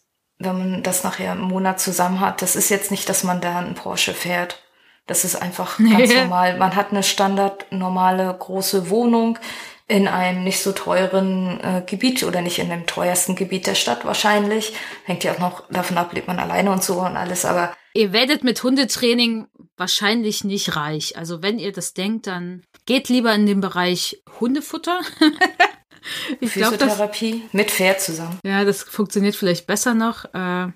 [0.44, 2.42] wenn man das nachher im Monat zusammen hat.
[2.42, 4.62] Das ist jetzt nicht, dass man da einen Porsche fährt.
[5.06, 6.56] Das ist einfach ganz normal.
[6.58, 9.38] Man hat eine standard normale große Wohnung
[9.86, 14.04] in einem nicht so teuren äh, Gebiet oder nicht in dem teuersten Gebiet der Stadt
[14.04, 14.72] wahrscheinlich.
[15.04, 17.74] Hängt ja auch noch davon ab, lebt man alleine und so und alles, aber.
[17.92, 21.18] Ihr werdet mit Hundetraining wahrscheinlich nicht reich.
[21.18, 25.00] Also wenn ihr das denkt, dann geht lieber in den Bereich Hundefutter.
[26.40, 28.38] ich Physiotherapie glaub, das, mit Pferd zusammen.
[28.44, 30.24] Ja, das funktioniert vielleicht besser noch.
[30.34, 30.72] Äh,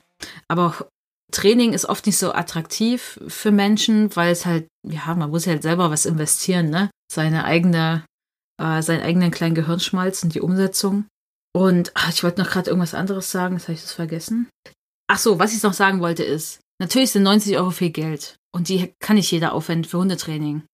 [0.48, 0.88] aber
[1.32, 5.52] Training ist oft nicht so attraktiv für Menschen, weil es halt, ja, man muss ja
[5.52, 6.90] halt selber was investieren, ne?
[7.12, 8.04] Seine eigene
[8.60, 11.06] äh, seinen eigenen kleinen Gehirnschmalz und die Umsetzung.
[11.54, 14.48] Und ach, ich wollte noch gerade irgendwas anderes sagen, jetzt habe ich das vergessen.
[15.10, 18.68] Ach so, was ich noch sagen wollte ist, natürlich sind 90 Euro viel Geld und
[18.68, 20.64] die kann nicht jeder aufwenden für Hundetraining.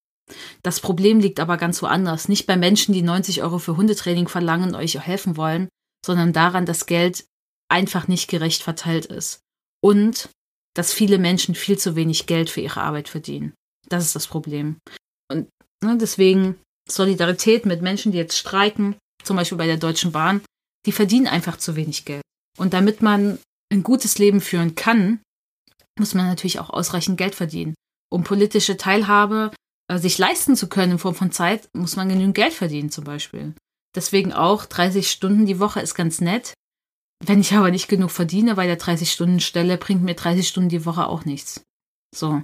[0.63, 2.29] Das Problem liegt aber ganz woanders.
[2.29, 5.69] Nicht bei Menschen, die 90 Euro für Hundetraining verlangen und euch helfen wollen,
[6.05, 7.25] sondern daran, dass Geld
[7.71, 9.41] einfach nicht gerecht verteilt ist.
[9.83, 10.29] Und
[10.75, 13.55] dass viele Menschen viel zu wenig Geld für ihre Arbeit verdienen.
[13.89, 14.79] Das ist das Problem.
[15.31, 15.49] Und
[15.83, 16.57] ne, deswegen
[16.89, 20.43] Solidarität mit Menschen, die jetzt streiken, zum Beispiel bei der Deutschen Bahn,
[20.87, 22.23] die verdienen einfach zu wenig Geld.
[22.59, 23.39] Und damit man
[23.73, 25.21] ein gutes Leben führen kann,
[25.99, 27.75] muss man natürlich auch ausreichend Geld verdienen.
[28.11, 29.51] Um politische Teilhabe
[29.93, 33.55] sich leisten zu können in Form von Zeit, muss man genügend Geld verdienen zum Beispiel.
[33.95, 36.55] Deswegen auch 30 Stunden die Woche ist ganz nett.
[37.25, 41.07] Wenn ich aber nicht genug verdiene bei der 30-Stunden-Stelle, bringt mir 30 Stunden die Woche
[41.07, 41.63] auch nichts.
[42.15, 42.43] So.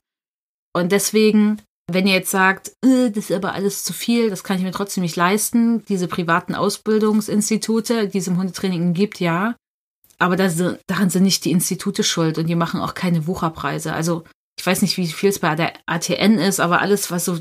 [0.72, 1.60] Und deswegen
[1.92, 4.72] wenn ihr jetzt sagt, äh, das ist aber alles zu viel, das kann ich mir
[4.72, 9.56] trotzdem nicht leisten, diese privaten Ausbildungsinstitute, die es im Hundetraining gibt, ja.
[10.18, 13.92] Aber das, daran sind nicht die Institute schuld und die machen auch keine Wucherpreise.
[13.92, 14.24] Also
[14.60, 17.40] ich weiß nicht, wie viel es bei der ATN ist, aber alles, was so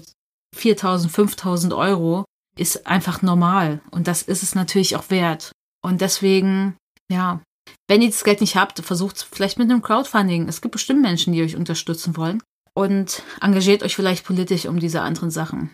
[0.56, 2.24] 4000, 5000 Euro,
[2.58, 3.82] ist einfach normal.
[3.92, 5.52] Und das ist es natürlich auch wert.
[5.84, 6.78] Und deswegen,
[7.12, 7.42] ja,
[7.90, 10.48] wenn ihr das Geld nicht habt, versucht es vielleicht mit einem Crowdfunding.
[10.48, 12.42] Es gibt bestimmt Menschen, die euch unterstützen wollen
[12.74, 15.74] und engagiert euch vielleicht politisch um diese anderen Sachen.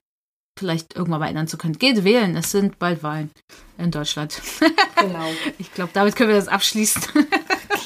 [0.58, 1.78] Vielleicht irgendwann mal ändern zu können.
[1.78, 3.30] Geht wählen, es sind bald Wahlen
[3.78, 4.42] in Deutschland.
[4.98, 5.30] Genau.
[5.60, 7.04] Ich glaube, damit können wir das abschließen.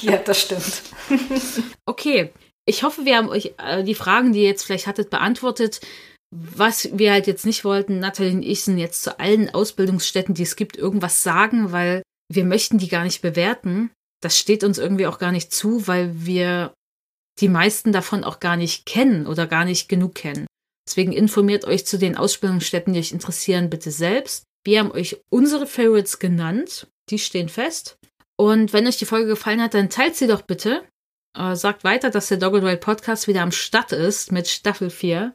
[0.00, 0.82] Ja, das stimmt.
[1.84, 2.32] Okay,
[2.70, 5.80] ich hoffe, wir haben euch äh, die Fragen, die ihr jetzt vielleicht hattet, beantwortet.
[6.32, 10.44] Was wir halt jetzt nicht wollten, Nathalie und ich sind jetzt zu allen Ausbildungsstätten, die
[10.44, 12.02] es gibt, irgendwas sagen, weil
[12.32, 13.90] wir möchten die gar nicht bewerten.
[14.22, 16.72] Das steht uns irgendwie auch gar nicht zu, weil wir
[17.40, 20.46] die meisten davon auch gar nicht kennen oder gar nicht genug kennen.
[20.86, 24.44] Deswegen informiert euch zu den Ausbildungsstätten, die euch interessieren, bitte selbst.
[24.64, 26.86] Wir haben euch unsere Favorites genannt.
[27.08, 27.96] Die stehen fest.
[28.36, 30.84] Und wenn euch die Folge gefallen hat, dann teilt sie doch bitte.
[31.36, 34.90] Äh, sagt weiter, dass der Dog and Wild Podcast wieder am Start ist mit Staffel
[34.90, 35.32] 4.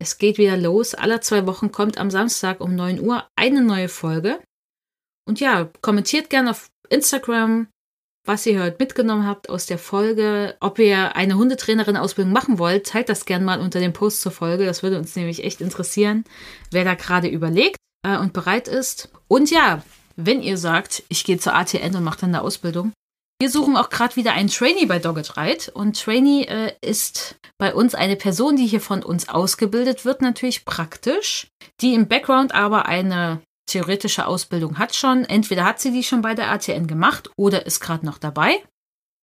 [0.00, 0.94] Es geht wieder los.
[0.94, 4.40] Alle zwei Wochen kommt am Samstag um 9 Uhr eine neue Folge.
[5.26, 7.68] Und ja, kommentiert gerne auf Instagram,
[8.24, 10.56] was ihr heute mitgenommen habt aus der Folge.
[10.60, 14.66] Ob ihr eine Hundetrainerin-Ausbildung machen wollt, teilt das gerne mal unter dem Post zur Folge.
[14.66, 16.24] Das würde uns nämlich echt interessieren,
[16.70, 17.76] wer da gerade überlegt
[18.06, 19.10] äh, und bereit ist.
[19.26, 19.82] Und ja,
[20.16, 22.92] wenn ihr sagt, ich gehe zur ATN und mache dann eine Ausbildung,
[23.40, 25.70] wir suchen auch gerade wieder einen Trainee bei Dogged Ride.
[25.72, 30.64] Und Trainee äh, ist bei uns eine Person, die hier von uns ausgebildet wird, natürlich
[30.64, 31.48] praktisch,
[31.80, 35.24] die im Background aber eine theoretische Ausbildung hat schon.
[35.24, 38.62] Entweder hat sie die schon bei der ATN gemacht oder ist gerade noch dabei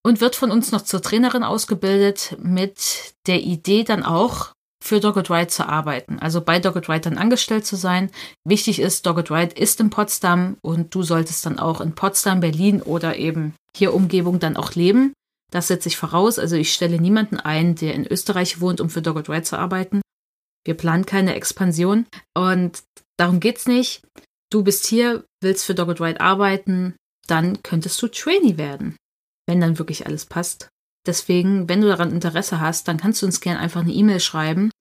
[0.06, 4.54] und wird von uns noch zur Trainerin ausgebildet mit der Idee dann auch
[4.86, 8.12] für Dogged Ride zu arbeiten, also bei Dogged Ride dann angestellt zu sein.
[8.46, 12.82] Wichtig ist, Dogged Ride ist in Potsdam und du solltest dann auch in Potsdam, Berlin
[12.82, 15.14] oder eben hier Umgebung dann auch leben.
[15.52, 16.40] Das setze ich voraus.
[16.40, 20.02] Also ich stelle niemanden ein, der in Österreich wohnt, um für Dogged Ride zu arbeiten.
[20.66, 22.06] Wir planen keine Expansion
[22.36, 22.84] und
[23.18, 24.02] darum geht's nicht
[24.56, 26.96] du bist hier, willst für Dogged Ride arbeiten,
[27.28, 28.96] dann könntest du Trainee werden,
[29.48, 30.70] wenn dann wirklich alles passt.
[31.06, 34.72] Deswegen, wenn du daran Interesse hast, dann kannst du uns gerne einfach eine E-Mail schreiben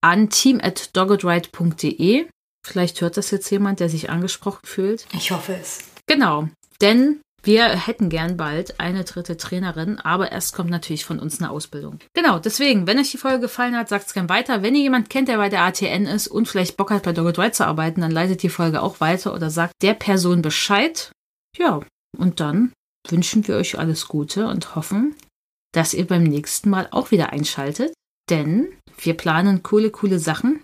[0.00, 2.26] an team@doggedride.de.
[2.66, 5.06] Vielleicht hört das jetzt jemand, der sich angesprochen fühlt.
[5.12, 5.84] Ich hoffe es.
[6.06, 6.48] Genau,
[6.80, 11.50] denn wir hätten gern bald eine dritte Trainerin, aber erst kommt natürlich von uns eine
[11.50, 12.00] Ausbildung.
[12.12, 14.62] Genau, deswegen, wenn euch die Folge gefallen hat, sagt es gern weiter.
[14.62, 17.38] Wenn ihr jemanden kennt, der bei der ATN ist und vielleicht Bock hat, bei Dogged
[17.38, 21.12] Ride zu arbeiten, dann leitet die Folge auch weiter oder sagt der Person Bescheid.
[21.56, 21.80] Ja,
[22.16, 22.72] und dann
[23.08, 25.14] wünschen wir euch alles Gute und hoffen,
[25.72, 27.94] dass ihr beim nächsten Mal auch wieder einschaltet,
[28.30, 28.68] denn
[28.98, 30.62] wir planen coole, coole Sachen.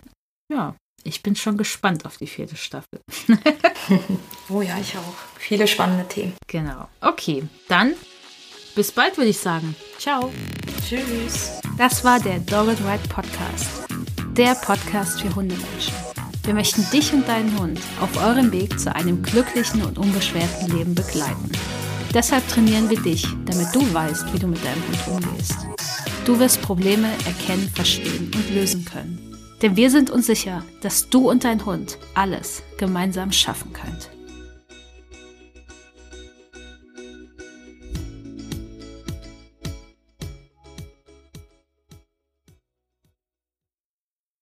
[0.51, 2.99] Ja, Ich bin schon gespannt auf die vierte Staffel.
[4.49, 5.13] oh ja, ich auch.
[5.37, 6.33] Viele spannende Themen.
[6.47, 6.87] Genau.
[6.99, 7.93] Okay, dann
[8.75, 9.75] bis bald, würde ich sagen.
[9.99, 10.31] Ciao.
[10.87, 11.59] Tschüss.
[11.77, 13.69] Das war der Dogged Ride Podcast.
[14.35, 15.93] Der Podcast für Hundemenschen.
[16.43, 20.93] Wir möchten dich und deinen Hund auf eurem Weg zu einem glücklichen und unbeschwerten Leben
[20.95, 21.51] begleiten.
[22.13, 25.55] Deshalb trainieren wir dich, damit du weißt, wie du mit deinem Hund umgehst.
[26.25, 29.37] Du wirst Probleme erkennen, verstehen und lösen können.
[29.61, 34.09] Denn wir sind uns sicher, dass du und dein Hund alles gemeinsam schaffen könnt.